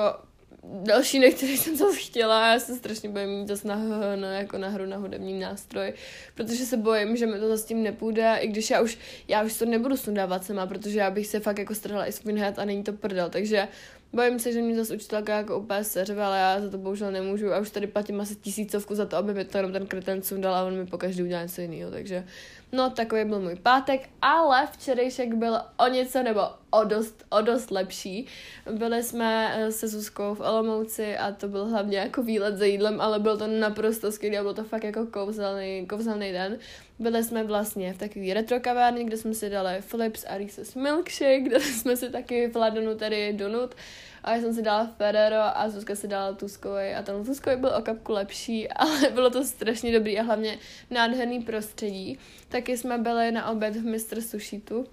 další 0.64 1.20
nechci, 1.20 1.58
jsem 1.58 1.78
to 1.78 1.94
chtěla, 1.94 2.54
já 2.54 2.60
se 2.60 2.76
strašně 2.76 3.10
bojím 3.10 3.30
mít 3.30 3.48
zase 3.48 3.68
na, 3.68 3.76
na, 4.16 4.28
jako 4.28 4.58
na 4.58 4.70
hru 4.70 4.86
na 4.86 4.98
hudební 4.98 5.40
nástroj, 5.40 5.94
protože 6.36 6.66
se 6.66 6.78
bojím, 6.78 7.18
že 7.18 7.26
mi 7.26 7.40
to 7.40 7.48
zase 7.48 7.68
tím 7.68 7.84
nepůjde, 7.84 8.38
i 8.42 8.48
když 8.48 8.70
já 8.70 8.82
už, 8.82 8.98
já 9.28 9.44
už 9.44 9.58
to 9.58 9.66
nebudu 9.66 9.98
sundávat 9.98 10.44
sama, 10.44 10.68
protože 10.68 11.00
já 11.00 11.10
bych 11.10 11.28
se 11.28 11.40
fakt 11.40 11.58
jako 11.58 11.76
strhla 11.76 12.08
i 12.08 12.12
svůj 12.12 12.34
head 12.34 12.60
a 12.60 12.66
není 12.66 12.84
to 12.84 12.94
prdel, 12.94 13.30
takže 13.30 13.68
Bojím 14.16 14.40
se, 14.40 14.52
že 14.52 14.62
mě 14.62 14.76
zase 14.76 14.96
učitelka 14.96 15.38
jako 15.38 15.60
úplně 15.60 15.84
seřve, 15.84 16.24
ale 16.24 16.40
já 16.40 16.62
za 16.62 16.70
to 16.70 16.78
bohužel 16.78 17.12
nemůžu 17.12 17.54
a 17.54 17.60
už 17.60 17.70
tady 17.70 17.88
platím 17.88 18.22
asi 18.22 18.36
tisícovku 18.36 18.96
za 18.96 19.06
to, 19.06 19.18
aby 19.18 19.34
mi 19.34 19.46
to 19.46 19.58
jenom 19.58 19.72
ten 19.72 19.88
kreten 19.88 20.22
sundal 20.22 20.56
a 20.56 20.64
on 20.64 20.78
mi 20.78 20.86
po 20.86 20.98
každý 20.98 21.24
udělal 21.24 21.44
něco 21.44 21.62
jiného, 21.62 21.92
takže 21.92 22.24
no 22.72 22.90
takový 22.90 23.26
byl 23.26 23.40
můj 23.40 23.56
pátek, 23.56 24.10
ale 24.22 24.68
včerejšek 24.72 25.34
byl 25.34 25.58
o 25.78 25.88
něco 25.88 26.24
nebo 26.24 26.42
o 26.70 26.84
dost, 26.84 27.26
o 27.30 27.42
dost 27.42 27.72
lepší. 27.72 28.28
Byli 28.72 29.04
jsme 29.04 29.54
eh, 29.56 29.72
se 29.72 29.88
Zuzkou 29.88 30.36
v 30.36 30.40
Olomouci 30.40 31.18
a 31.18 31.32
to 31.32 31.48
byl 31.48 31.66
hlavně 31.66 31.98
jako 31.98 32.24
výlet 32.24 32.58
za 32.58 32.66
jídlem, 32.66 33.02
ale 33.02 33.20
bylo 33.20 33.38
to 33.38 33.48
naprosto 33.48 34.12
skvělé 34.12 34.38
a 34.38 34.42
bylo 34.42 34.54
to 34.54 34.64
fakt 34.64 34.84
jako 34.84 35.06
kouzelný, 35.06 35.88
kouzelný 35.90 36.32
den. 36.32 36.58
Byli 37.00 37.24
jsme 37.24 37.44
vlastně 37.44 37.94
v 37.94 37.98
takové 37.98 38.34
retro 38.34 38.60
kavárně, 38.60 39.04
kde 39.04 39.18
jsme 39.18 39.34
si 39.34 39.50
dali 39.50 39.82
Philips 39.92 40.26
a 40.28 40.38
Reese's 40.38 40.76
Milkshake, 40.76 41.44
kde 41.44 41.60
jsme 41.60 41.98
si 41.98 42.10
taky 42.10 42.48
v 42.48 42.56
Ladonu 42.56 42.96
tady 42.96 43.34
donut 43.34 43.76
a 44.24 44.36
já 44.36 44.42
jsem 44.42 44.54
si 44.54 44.62
dala 44.62 44.88
Ferrero 44.98 45.58
a 45.58 45.70
Zuzka 45.70 45.96
si 45.96 46.08
dala 46.08 46.34
Tuskovej 46.34 46.96
a 46.96 47.02
ten 47.02 47.26
Tuskovej 47.26 47.60
byl 47.60 47.74
o 47.78 47.82
kapku 47.82 48.12
lepší, 48.12 48.70
ale 48.76 49.10
bylo 49.10 49.30
to 49.30 49.44
strašně 49.44 49.92
dobrý 49.92 50.20
a 50.20 50.24
hlavně 50.24 50.60
nádherný 50.90 51.42
prostředí. 51.42 52.20
Taky 52.50 52.78
jsme 52.78 52.98
byli 52.98 53.32
na 53.32 53.50
oběd 53.50 53.76
v 53.76 53.86
Mr. 53.86 54.22
Sushitu, 54.22 54.86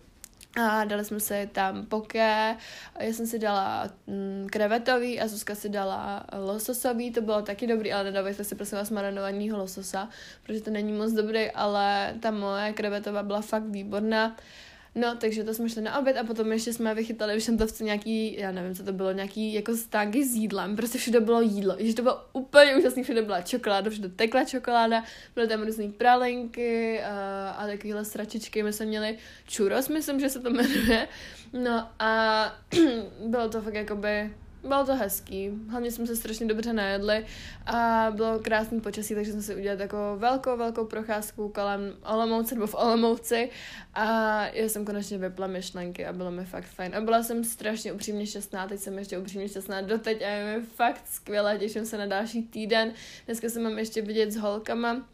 a 0.56 0.84
dali 0.84 1.04
jsme 1.04 1.20
si 1.20 1.48
tam 1.52 1.86
poké, 1.86 2.56
já 3.00 3.12
jsem 3.12 3.26
si 3.26 3.38
dala 3.38 3.90
mm, 4.06 4.46
krevetový 4.50 5.20
a 5.20 5.28
Zuzka 5.28 5.54
si 5.54 5.68
dala 5.68 6.26
lososový, 6.38 7.10
to 7.12 7.20
bylo 7.20 7.42
taky 7.42 7.66
dobrý, 7.66 7.92
ale 7.92 8.04
nedávajte 8.04 8.44
si 8.44 8.54
prosím 8.54 8.78
vás 8.78 8.90
marinovanýho 8.90 9.58
lososa, 9.58 10.08
protože 10.42 10.60
to 10.60 10.70
není 10.70 10.92
moc 10.92 11.12
dobrý, 11.12 11.50
ale 11.50 12.14
ta 12.20 12.30
moje 12.30 12.72
krevetová 12.72 13.22
byla 13.22 13.40
fakt 13.40 13.62
výborná. 13.62 14.36
No, 14.94 15.16
takže 15.16 15.44
to 15.44 15.54
jsme 15.54 15.68
šli 15.68 15.82
na 15.82 15.98
oběd 15.98 16.16
a 16.16 16.24
potom 16.24 16.52
ještě 16.52 16.72
jsme 16.72 16.94
vychytali 16.94 17.40
v 17.40 17.42
Šantovce 17.42 17.84
nějaký, 17.84 18.38
já 18.38 18.52
nevím, 18.52 18.74
co 18.74 18.84
to 18.84 18.92
bylo, 18.92 19.12
nějaký 19.12 19.52
jako 19.52 19.76
stánky 19.76 20.24
s 20.24 20.34
jídlem, 20.34 20.76
prostě 20.76 20.98
všude 20.98 21.20
bylo 21.20 21.40
jídlo, 21.40 21.76
že 21.78 21.94
to 21.94 22.02
bylo 22.02 22.24
úplně 22.32 22.76
úžasný, 22.76 23.02
všude 23.02 23.22
byla 23.22 23.42
čokoláda, 23.42 23.90
všude 23.90 24.08
tekla 24.08 24.44
čokoláda, 24.44 25.04
byly 25.34 25.48
tam 25.48 25.62
různé 25.62 25.88
pralenky 25.88 27.02
a, 27.02 27.50
a 27.50 27.66
takovéhle 27.66 28.04
sračičky, 28.04 28.62
my 28.62 28.72
jsme 28.72 28.86
měli 28.86 29.18
churros, 29.56 29.88
myslím, 29.88 30.20
že 30.20 30.28
se 30.28 30.40
to 30.40 30.50
jmenuje, 30.50 31.08
no 31.52 31.88
a 31.98 32.44
bylo 33.26 33.48
to 33.48 33.62
fakt 33.62 33.74
jakoby 33.74 34.30
bylo 34.68 34.84
to 34.84 34.94
hezký, 34.94 35.50
hlavně 35.68 35.90
jsme 35.90 36.06
se 36.06 36.16
strašně 36.16 36.46
dobře 36.46 36.72
najedli 36.72 37.26
a 37.66 38.06
bylo 38.16 38.38
krásný 38.38 38.80
počasí, 38.80 39.14
takže 39.14 39.32
jsme 39.32 39.42
si 39.42 39.54
udělali 39.54 39.78
takovou 39.78 40.18
velkou, 40.18 40.56
velkou 40.56 40.84
procházku 40.84 41.48
kolem 41.48 41.80
Olomouce 42.12 42.54
nebo 42.54 42.66
v 42.66 42.74
Olomouci 42.74 43.50
a 43.94 44.46
já 44.46 44.68
jsem 44.68 44.84
konečně 44.84 45.18
vypla 45.18 45.46
myšlenky 45.46 46.06
a 46.06 46.12
bylo 46.12 46.30
mi 46.30 46.44
fakt 46.44 46.66
fajn. 46.66 46.96
A 46.96 47.00
byla 47.00 47.22
jsem 47.22 47.44
strašně 47.44 47.92
upřímně 47.92 48.26
šťastná, 48.26 48.68
teď 48.68 48.80
jsem 48.80 48.98
ještě 48.98 49.18
upřímně 49.18 49.48
šťastná 49.48 49.80
doteď 49.80 50.22
a 50.22 50.28
je 50.28 50.58
mi 50.58 50.66
fakt 50.66 51.02
skvěle, 51.06 51.58
těším 51.58 51.86
se 51.86 51.98
na 51.98 52.06
další 52.06 52.42
týden. 52.42 52.92
Dneska 53.26 53.48
se 53.48 53.60
mám 53.60 53.78
ještě 53.78 54.02
vidět 54.02 54.32
s 54.32 54.36
holkama 54.36 55.06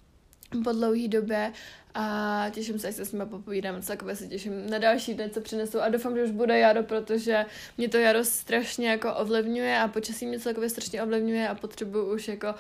po 0.64 0.72
dlouhé 0.72 1.09
době 1.09 1.52
a 1.94 2.46
těším 2.50 2.78
se, 2.78 2.88
až 2.88 2.94
se 2.94 3.04
s 3.04 3.12
nimi 3.12 3.26
popovídám. 3.26 3.82
Celkově 3.82 4.16
se 4.16 4.26
těším 4.26 4.70
na 4.70 4.78
další 4.78 5.14
den, 5.14 5.30
co 5.30 5.40
přinesou 5.40 5.80
a 5.80 5.88
doufám, 5.88 6.16
že 6.16 6.24
už 6.24 6.30
bude 6.30 6.59
jaro, 6.59 6.82
protože 6.82 7.46
mě 7.78 7.88
to 7.88 7.96
jaro 7.96 8.24
strašně 8.24 8.88
jako 8.88 9.14
ovlivňuje 9.14 9.78
a 9.78 9.88
počasí 9.88 10.26
mě 10.26 10.40
celkově 10.40 10.70
strašně 10.70 11.02
ovlivňuje 11.02 11.48
a 11.48 11.54
potřebuju 11.54 12.14
už 12.14 12.28
jako 12.28 12.54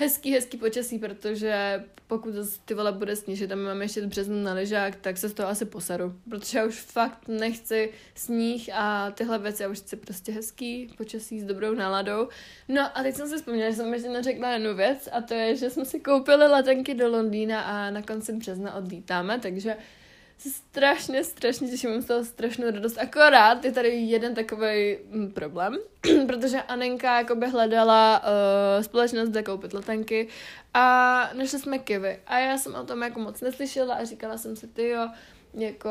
hezký, 0.00 0.32
hezký 0.32 0.56
počasí, 0.56 0.98
protože 0.98 1.84
pokud 2.06 2.34
ty 2.64 2.74
vole 2.74 2.92
bude 2.92 3.16
snížit 3.16 3.52
a 3.52 3.54
my 3.54 3.62
máme 3.62 3.84
ještě 3.84 4.06
březnu 4.06 4.42
na 4.42 4.54
ležák, 4.54 4.96
tak 4.96 5.18
se 5.18 5.28
z 5.28 5.34
toho 5.34 5.48
asi 5.48 5.64
posaru, 5.64 6.14
protože 6.30 6.58
já 6.58 6.64
už 6.64 6.80
fakt 6.80 7.28
nechci 7.28 7.92
sníh 8.14 8.70
a 8.74 9.10
tyhle 9.10 9.38
věci, 9.38 9.62
já 9.62 9.68
už 9.68 9.78
chci 9.78 9.96
prostě 9.96 10.32
hezký 10.32 10.94
počasí 10.96 11.40
s 11.40 11.44
dobrou 11.44 11.74
náladou. 11.74 12.28
No 12.68 12.98
a 12.98 13.02
teď 13.02 13.14
jsem 13.14 13.28
si 13.28 13.36
vzpomněla, 13.36 13.70
že 13.70 13.76
jsem 13.76 13.92
ještě 13.92 14.08
neřekla 14.08 14.52
jednu 14.52 14.74
věc 14.74 15.08
a 15.12 15.20
to 15.20 15.34
je, 15.34 15.56
že 15.56 15.70
jsme 15.70 15.84
si 15.84 16.00
koupili 16.00 16.46
letenky 16.46 16.94
do 16.94 17.08
Londýna 17.08 17.60
a 17.60 17.90
na 17.90 18.02
konci 18.02 18.32
března 18.32 18.74
odlítáme, 18.74 19.38
takže 19.38 19.76
strašně, 20.48 21.24
strašně 21.24 21.68
těším, 21.68 21.90
mám 21.90 22.02
z 22.02 22.04
toho 22.04 22.24
strašnou 22.24 22.70
radost. 22.70 22.98
Akorát 22.98 23.64
je 23.64 23.72
tady 23.72 23.88
jeden 23.88 24.34
takový 24.34 24.98
mm, 25.10 25.30
problém, 25.30 25.78
protože 26.26 26.62
Anenka 26.62 27.18
jakoby 27.18 27.46
hledala 27.46 28.22
uh, 28.22 28.82
společnost, 28.82 29.28
kde 29.28 29.42
koupit 29.42 29.72
letenky 29.72 30.28
a 30.74 31.30
našli 31.34 31.58
jsme 31.58 31.78
kivy. 31.78 32.20
A 32.26 32.38
já 32.38 32.58
jsem 32.58 32.74
o 32.74 32.84
tom 32.84 33.02
jako 33.02 33.20
moc 33.20 33.40
neslyšela 33.40 33.94
a 33.94 34.04
říkala 34.04 34.38
jsem 34.38 34.56
si, 34.56 34.68
ty 34.68 34.88
jo, 34.88 35.08
jako 35.54 35.90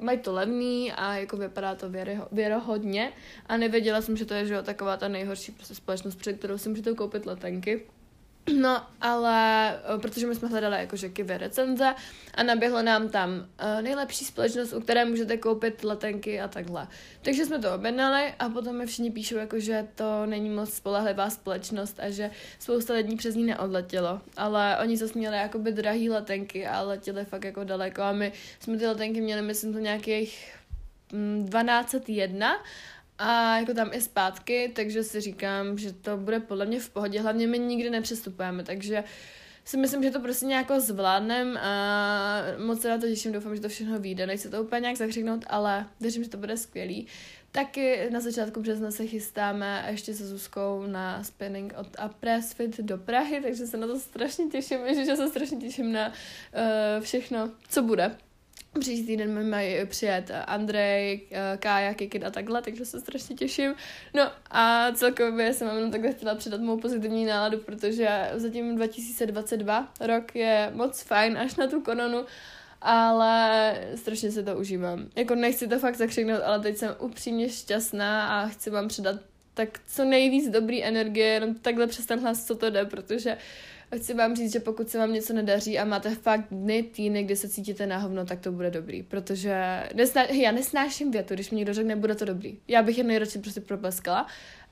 mají 0.00 0.18
to 0.18 0.32
levný 0.32 0.92
a 0.92 1.14
jako 1.14 1.36
vypadá 1.36 1.74
to 1.74 1.88
věro, 1.90 2.28
věrohodně 2.32 3.12
a 3.46 3.56
nevěděla 3.56 4.00
jsem, 4.00 4.16
že 4.16 4.24
to 4.24 4.34
je 4.34 4.46
že 4.46 4.54
jo, 4.54 4.62
taková 4.62 4.96
ta 4.96 5.08
nejhorší 5.08 5.52
prostě 5.52 5.74
společnost, 5.74 6.16
před 6.16 6.38
kterou 6.38 6.58
si 6.58 6.68
můžete 6.68 6.94
koupit 6.94 7.26
letenky. 7.26 7.86
No, 8.56 8.86
ale 9.00 9.80
protože 10.02 10.26
my 10.26 10.34
jsme 10.34 10.48
hledali 10.48 10.76
jakože 10.76 11.08
kivy 11.08 11.38
recenze 11.38 11.94
a 12.34 12.42
naběhlo 12.42 12.82
nám 12.82 13.08
tam 13.08 13.30
uh, 13.30 13.82
nejlepší 13.82 14.24
společnost, 14.24 14.72
u 14.72 14.80
které 14.80 15.04
můžete 15.04 15.36
koupit 15.36 15.84
letenky 15.84 16.40
a 16.40 16.48
takhle. 16.48 16.88
Takže 17.22 17.44
jsme 17.44 17.58
to 17.58 17.74
objednali 17.74 18.34
a 18.38 18.48
potom 18.48 18.76
mi 18.76 18.86
všichni 18.86 19.10
píšou, 19.10 19.36
jako, 19.36 19.60
že 19.60 19.86
to 19.94 20.26
není 20.26 20.50
moc 20.50 20.74
spolehlivá 20.74 21.30
společnost 21.30 22.00
a 22.00 22.10
že 22.10 22.30
spousta 22.58 22.94
lidí 22.94 23.16
přes 23.16 23.34
ní 23.34 23.44
neodletělo. 23.44 24.20
Ale 24.36 24.78
oni 24.82 24.96
zase 24.96 25.18
měli 25.18 25.36
jakoby 25.36 25.72
drahý 25.72 26.10
letenky 26.10 26.66
a 26.66 26.82
letěli 26.82 27.24
fakt 27.24 27.44
jako 27.44 27.64
daleko 27.64 28.02
a 28.02 28.12
my 28.12 28.32
jsme 28.60 28.76
ty 28.76 28.86
letenky 28.86 29.20
měli, 29.20 29.42
myslím, 29.42 29.72
to 29.72 29.78
nějakých 29.78 30.54
1201 31.10 32.48
mm, 32.48 32.62
a 33.18 33.58
jako 33.58 33.74
tam 33.74 33.90
i 33.92 34.00
zpátky, 34.00 34.72
takže 34.74 35.04
si 35.04 35.20
říkám, 35.20 35.78
že 35.78 35.92
to 35.92 36.16
bude 36.16 36.40
podle 36.40 36.66
mě 36.66 36.80
v 36.80 36.90
pohodě, 36.90 37.20
hlavně 37.20 37.46
my 37.46 37.58
nikdy 37.58 37.90
nepřestupujeme, 37.90 38.64
takže 38.64 39.04
si 39.64 39.76
myslím, 39.76 40.02
že 40.02 40.10
to 40.10 40.20
prostě 40.20 40.46
nějak 40.46 40.70
zvládnem 40.78 41.56
a 41.56 42.42
moc 42.66 42.80
se 42.80 42.88
na 42.88 42.98
to 42.98 43.06
těším, 43.06 43.32
doufám, 43.32 43.54
že 43.56 43.62
to 43.62 43.68
všechno 43.68 43.98
vyjde, 43.98 44.26
nechci 44.26 44.50
to 44.50 44.62
úplně 44.62 44.80
nějak 44.80 44.96
zakřiknout, 44.96 45.44
ale 45.46 45.86
věřím, 46.00 46.24
že 46.24 46.30
to 46.30 46.36
bude 46.36 46.56
skvělý. 46.56 47.06
Taky 47.52 48.10
na 48.10 48.20
začátku 48.20 48.60
března 48.60 48.90
se 48.90 49.06
chystáme 49.06 49.86
ještě 49.90 50.14
se 50.14 50.26
Zuzkou 50.26 50.86
na 50.86 51.24
spinning 51.24 51.74
od 51.76 51.86
a 51.98 52.08
Pressfit 52.08 52.80
do 52.80 52.98
Prahy, 52.98 53.40
takže 53.40 53.66
se 53.66 53.76
na 53.76 53.86
to 53.86 54.00
strašně 54.00 54.46
těším, 54.46 54.78
že 55.04 55.16
se 55.16 55.28
strašně 55.28 55.56
těším 55.56 55.92
na 55.92 56.08
uh, 56.08 57.02
všechno, 57.02 57.50
co 57.68 57.82
bude. 57.82 58.16
Příští 58.80 59.06
týden 59.06 59.34
mi 59.34 59.44
mají 59.44 59.86
přijet 59.86 60.30
Andrej, 60.46 61.20
Kája, 61.58 61.94
Kikit 61.94 62.24
a 62.24 62.30
takhle, 62.30 62.62
takže 62.62 62.84
se 62.84 63.00
strašně 63.00 63.36
těším. 63.36 63.74
No 64.14 64.22
a 64.50 64.92
celkově 64.92 65.52
jsem 65.52 65.68
vám 65.68 65.90
takhle 65.90 66.12
chtěla 66.12 66.34
předat 66.34 66.60
mou 66.60 66.78
pozitivní 66.80 67.24
náladu, 67.24 67.58
protože 67.58 68.30
zatím 68.34 68.76
2022 68.76 69.92
rok 70.00 70.36
je 70.36 70.70
moc 70.74 71.02
fajn 71.02 71.38
až 71.38 71.56
na 71.56 71.66
tu 71.66 71.80
kononu, 71.80 72.24
ale 72.82 73.74
strašně 73.94 74.30
se 74.30 74.42
to 74.42 74.56
užívám. 74.56 75.08
Jako 75.16 75.34
nechci 75.34 75.68
to 75.68 75.78
fakt 75.78 75.96
zakřiknout, 75.96 76.40
ale 76.44 76.60
teď 76.60 76.76
jsem 76.76 76.94
upřímně 76.98 77.48
šťastná 77.48 78.28
a 78.28 78.48
chci 78.48 78.70
vám 78.70 78.88
předat 78.88 79.16
tak 79.54 79.68
co 79.86 80.04
nejvíc 80.04 80.50
dobrý 80.50 80.84
energie, 80.84 81.26
jenom 81.26 81.54
takhle 81.54 81.86
přes 81.86 82.06
ten 82.06 82.20
hlas, 82.20 82.46
co 82.46 82.54
to 82.54 82.70
jde, 82.70 82.84
protože 82.84 83.32
uh, 83.32 83.38
chci 83.96 84.14
vám 84.14 84.36
říct, 84.36 84.52
že 84.52 84.60
pokud 84.60 84.88
se 84.88 84.98
vám 84.98 85.12
něco 85.12 85.32
nedaří 85.32 85.78
a 85.78 85.84
máte 85.84 86.14
fakt 86.14 86.46
dny, 86.50 86.82
týdny, 86.82 87.22
kdy 87.22 87.36
se 87.36 87.48
cítíte 87.48 87.86
na 87.86 87.98
hovno, 87.98 88.26
tak 88.26 88.40
to 88.40 88.52
bude 88.52 88.70
dobrý, 88.70 89.02
protože 89.02 89.84
nesná, 89.94 90.24
já 90.24 90.52
nesnáším 90.52 91.10
větu, 91.10 91.34
když 91.34 91.50
mi 91.50 91.56
někdo 91.56 91.74
řekne, 91.74 91.96
bude 91.96 92.14
to 92.14 92.24
dobrý. 92.24 92.58
Já 92.68 92.82
bych 92.82 92.98
je 92.98 93.04
nejradši 93.04 93.38
prostě 93.38 93.60
propleskala, 93.60 94.26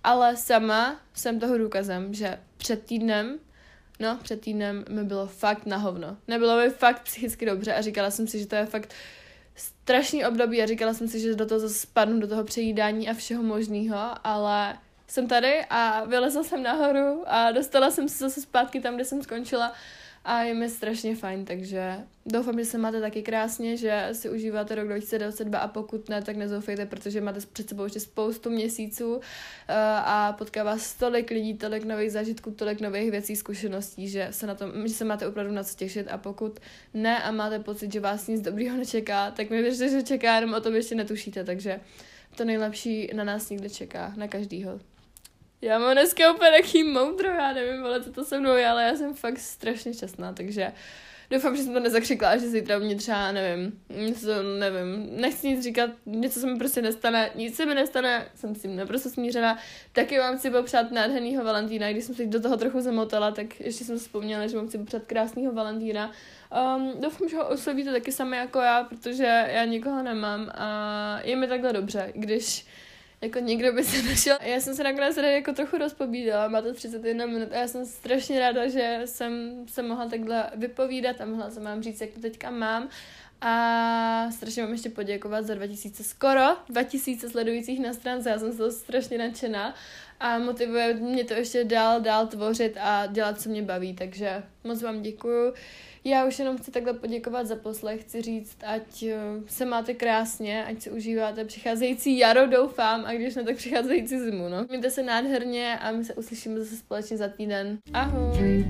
ale 0.05 0.37
sama 0.37 1.00
jsem 1.14 1.40
toho 1.40 1.59
důkazem, 1.59 2.14
že 2.14 2.38
před 2.57 2.83
týdnem 2.85 3.38
No, 4.00 4.18
před 4.22 4.40
týdnem 4.40 4.85
mi 4.88 5.05
bylo 5.05 5.26
fakt 5.26 5.66
na 5.66 5.76
hovno. 5.76 6.16
Nebylo 6.29 6.57
mi 6.57 6.70
fakt 6.70 7.02
psychicky 7.02 7.46
dobře 7.46 7.74
a 7.74 7.81
říkala 7.81 8.11
jsem 8.11 8.26
si, 8.26 8.38
že 8.38 8.46
to 8.46 8.55
je 8.55 8.66
fakt 8.66 8.94
strašný 9.55 10.26
období 10.26 10.62
a 10.62 10.66
říkala 10.66 10.94
jsem 10.94 11.09
si, 11.09 11.20
že 11.20 11.35
do 11.35 11.46
toho 11.46 11.61
zase 11.61 11.74
spadnu, 11.74 12.20
do 12.20 12.29
toho 12.29 12.44
přejídání 12.44 13.09
a 13.09 13.14
všeho 13.14 13.42
možného, 13.42 13.98
ale 14.24 14.79
jsem 15.08 15.28
tady 15.28 15.64
a 15.70 16.04
vylezla 16.04 16.42
jsem 16.42 16.62
nahoru 16.62 17.22
a 17.26 17.52
dostala 17.52 17.90
jsem 17.90 18.08
se 18.08 18.18
zase 18.18 18.40
zpátky 18.40 18.80
tam, 18.80 18.94
kde 18.94 19.04
jsem 19.04 19.22
skončila. 19.22 19.72
A 20.28 20.42
je 20.42 20.54
mi 20.54 20.68
strašně 20.68 21.16
fajn, 21.16 21.44
takže 21.44 21.94
doufám, 22.26 22.58
že 22.58 22.64
se 22.64 22.78
máte 22.78 23.00
taky 23.00 23.22
krásně, 23.22 23.76
že 23.76 24.08
si 24.12 24.30
užíváte 24.30 24.74
rok 24.74 24.86
2022 24.86 25.58
a 25.58 25.68
pokud 25.68 26.08
ne, 26.08 26.22
tak 26.22 26.36
nezoufejte, 26.36 26.86
protože 26.86 27.20
máte 27.20 27.40
před 27.52 27.68
sebou 27.68 27.84
ještě 27.84 28.00
spoustu 28.00 28.50
měsíců 28.50 29.20
eh, 29.68 29.74
a 30.04 30.34
potká 30.38 30.64
vás 30.64 30.94
tolik 30.94 31.30
lidí, 31.30 31.54
tolik 31.54 31.84
nových 31.84 32.12
zážitků, 32.12 32.50
tolik 32.50 32.80
nových 32.80 33.10
věcí, 33.10 33.36
zkušeností, 33.36 34.08
že 34.08 34.28
se, 34.30 34.46
na 34.46 34.54
tom, 34.54 34.88
že 34.88 34.94
se 34.94 35.04
máte 35.04 35.26
opravdu 35.26 35.52
na 35.52 35.64
co 35.64 35.76
těšit. 35.76 36.08
A 36.08 36.18
pokud 36.18 36.60
ne 36.94 37.22
a 37.22 37.30
máte 37.30 37.58
pocit, 37.58 37.92
že 37.92 38.00
vás 38.00 38.28
nic 38.28 38.40
dobrýho 38.40 38.76
nečeká, 38.76 39.30
tak 39.30 39.50
mi 39.50 39.62
věřte, 39.62 39.88
že 39.88 40.02
čeká, 40.02 40.34
jenom 40.34 40.54
o 40.54 40.60
tom 40.60 40.74
ještě 40.74 40.94
netušíte, 40.94 41.44
takže 41.44 41.80
to 42.36 42.44
nejlepší 42.44 43.10
na 43.14 43.24
nás 43.24 43.50
někde 43.50 43.70
čeká, 43.70 44.12
na 44.16 44.28
každýho. 44.28 44.80
Já 45.62 45.78
mám 45.78 45.92
dneska 45.92 46.32
úplně 46.32 46.50
taký 46.50 46.84
moudro, 46.84 47.28
já 47.28 47.52
nevím, 47.52 47.84
ale 47.84 48.02
co 48.02 48.12
to 48.12 48.24
se 48.24 48.40
mnou 48.40 48.54
je, 48.54 48.68
ale 48.68 48.82
já 48.82 48.96
jsem 48.96 49.14
fakt 49.14 49.38
strašně 49.38 49.94
šťastná, 49.94 50.32
takže 50.32 50.72
Doufám, 51.30 51.56
že 51.56 51.62
jsem 51.62 51.72
to 51.72 51.80
nezakřikla, 51.80 52.36
že 52.36 52.48
zítra 52.48 52.78
mě 52.78 52.96
třeba, 52.96 53.32
nevím, 53.32 53.80
něco, 53.88 54.42
nevím, 54.42 55.08
nechci 55.20 55.48
nic 55.48 55.64
říkat, 55.64 55.90
něco 56.06 56.40
se 56.40 56.46
mi 56.46 56.58
prostě 56.58 56.82
nestane, 56.82 57.30
nic 57.34 57.56
se 57.56 57.66
mi 57.66 57.74
nestane, 57.74 58.26
jsem 58.34 58.54
s 58.54 58.62
tím 58.62 58.76
naprosto 58.76 59.10
smířená. 59.10 59.58
Taky 59.92 60.18
vám 60.18 60.38
chci 60.38 60.50
popřát 60.50 60.90
nádhernýho 60.90 61.44
Valentína, 61.44 61.90
když 61.90 62.04
jsem 62.04 62.14
se 62.14 62.26
do 62.26 62.40
toho 62.40 62.56
trochu 62.56 62.80
zamotala, 62.80 63.30
tak 63.30 63.60
ještě 63.60 63.84
jsem 63.84 63.98
vzpomněla, 63.98 64.46
že 64.46 64.56
vám 64.56 64.68
chci 64.68 64.78
popřát 64.78 65.02
krásného 65.06 65.52
Valentína. 65.52 66.10
Um, 66.76 66.92
doufám, 67.00 67.28
že 67.28 67.36
ho 67.36 67.48
oslovíte 67.48 67.92
taky 67.92 68.12
sami 68.12 68.36
jako 68.36 68.60
já, 68.60 68.84
protože 68.84 69.46
já 69.48 69.64
nikoho 69.64 70.02
nemám 70.02 70.50
a 70.54 71.20
je 71.24 71.36
mi 71.36 71.48
takhle 71.48 71.72
dobře, 71.72 72.12
když 72.14 72.66
jako 73.26 73.38
někdo 73.38 73.72
by 73.72 73.84
se 73.84 74.02
našel. 74.02 74.38
Já 74.40 74.60
jsem 74.60 74.74
se 74.74 74.84
nakonec 74.84 75.14
tady 75.14 75.32
jako 75.32 75.52
trochu 75.52 75.78
rozpovídala, 75.78 76.48
má 76.48 76.62
to 76.62 76.74
31 76.74 77.26
minut 77.26 77.52
a 77.52 77.56
já 77.56 77.68
jsem 77.68 77.86
strašně 77.86 78.40
ráda, 78.40 78.68
že 78.68 79.00
jsem 79.04 79.64
se 79.68 79.82
mohla 79.82 80.08
takhle 80.08 80.50
vypovídat 80.54 81.20
a 81.20 81.26
mohla 81.26 81.50
jsem 81.50 81.62
vám 81.62 81.82
říct, 81.82 82.00
jak 82.00 82.10
to 82.10 82.20
teďka 82.20 82.50
mám. 82.50 82.88
A 83.40 84.30
strašně 84.30 84.62
vám 84.62 84.72
ještě 84.72 84.90
poděkovat 84.90 85.44
za 85.44 85.54
2000, 85.54 86.04
skoro 86.04 86.42
2000 86.68 87.28
sledujících 87.28 87.80
na 87.80 87.92
stránce, 87.92 88.30
já 88.30 88.38
jsem 88.38 88.52
z 88.52 88.56
toho 88.56 88.70
strašně 88.70 89.18
nadšená 89.18 89.74
a 90.20 90.38
motivuje 90.38 90.94
mě 90.94 91.24
to 91.24 91.34
ještě 91.34 91.64
dál, 91.64 92.00
dál 92.00 92.26
tvořit 92.26 92.76
a 92.80 93.06
dělat, 93.06 93.40
co 93.40 93.48
mě 93.48 93.62
baví, 93.62 93.94
takže 93.94 94.42
moc 94.64 94.82
vám 94.82 95.02
děkuju. 95.02 95.52
Já 96.08 96.24
už 96.24 96.38
jenom 96.38 96.58
chci 96.58 96.70
takhle 96.70 96.92
poděkovat 96.92 97.46
za 97.46 97.56
poslech, 97.56 98.00
chci 98.00 98.22
říct, 98.22 98.56
ať 98.66 99.02
eh, 99.02 99.16
se 99.46 99.64
máte 99.64 99.94
krásně, 99.94 100.64
ať 100.64 100.82
si 100.82 100.90
užíváte 100.90 101.44
přicházející 101.44 102.18
jaro, 102.18 102.46
doufám, 102.46 103.04
a 103.04 103.12
když 103.12 103.34
ne, 103.34 103.44
tak 103.44 103.56
přicházející 103.56 104.18
zimu, 104.18 104.48
no. 104.48 104.64
Mějte 104.68 104.90
se 104.90 105.02
nádherně 105.02 105.78
a 105.78 105.92
my 105.92 106.04
se 106.04 106.14
uslyšíme 106.14 106.60
zase 106.60 106.76
společně 106.76 107.16
za 107.16 107.28
týden. 107.28 107.78
Ahoj! 107.92 108.64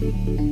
thank 0.00 0.40
you 0.40 0.49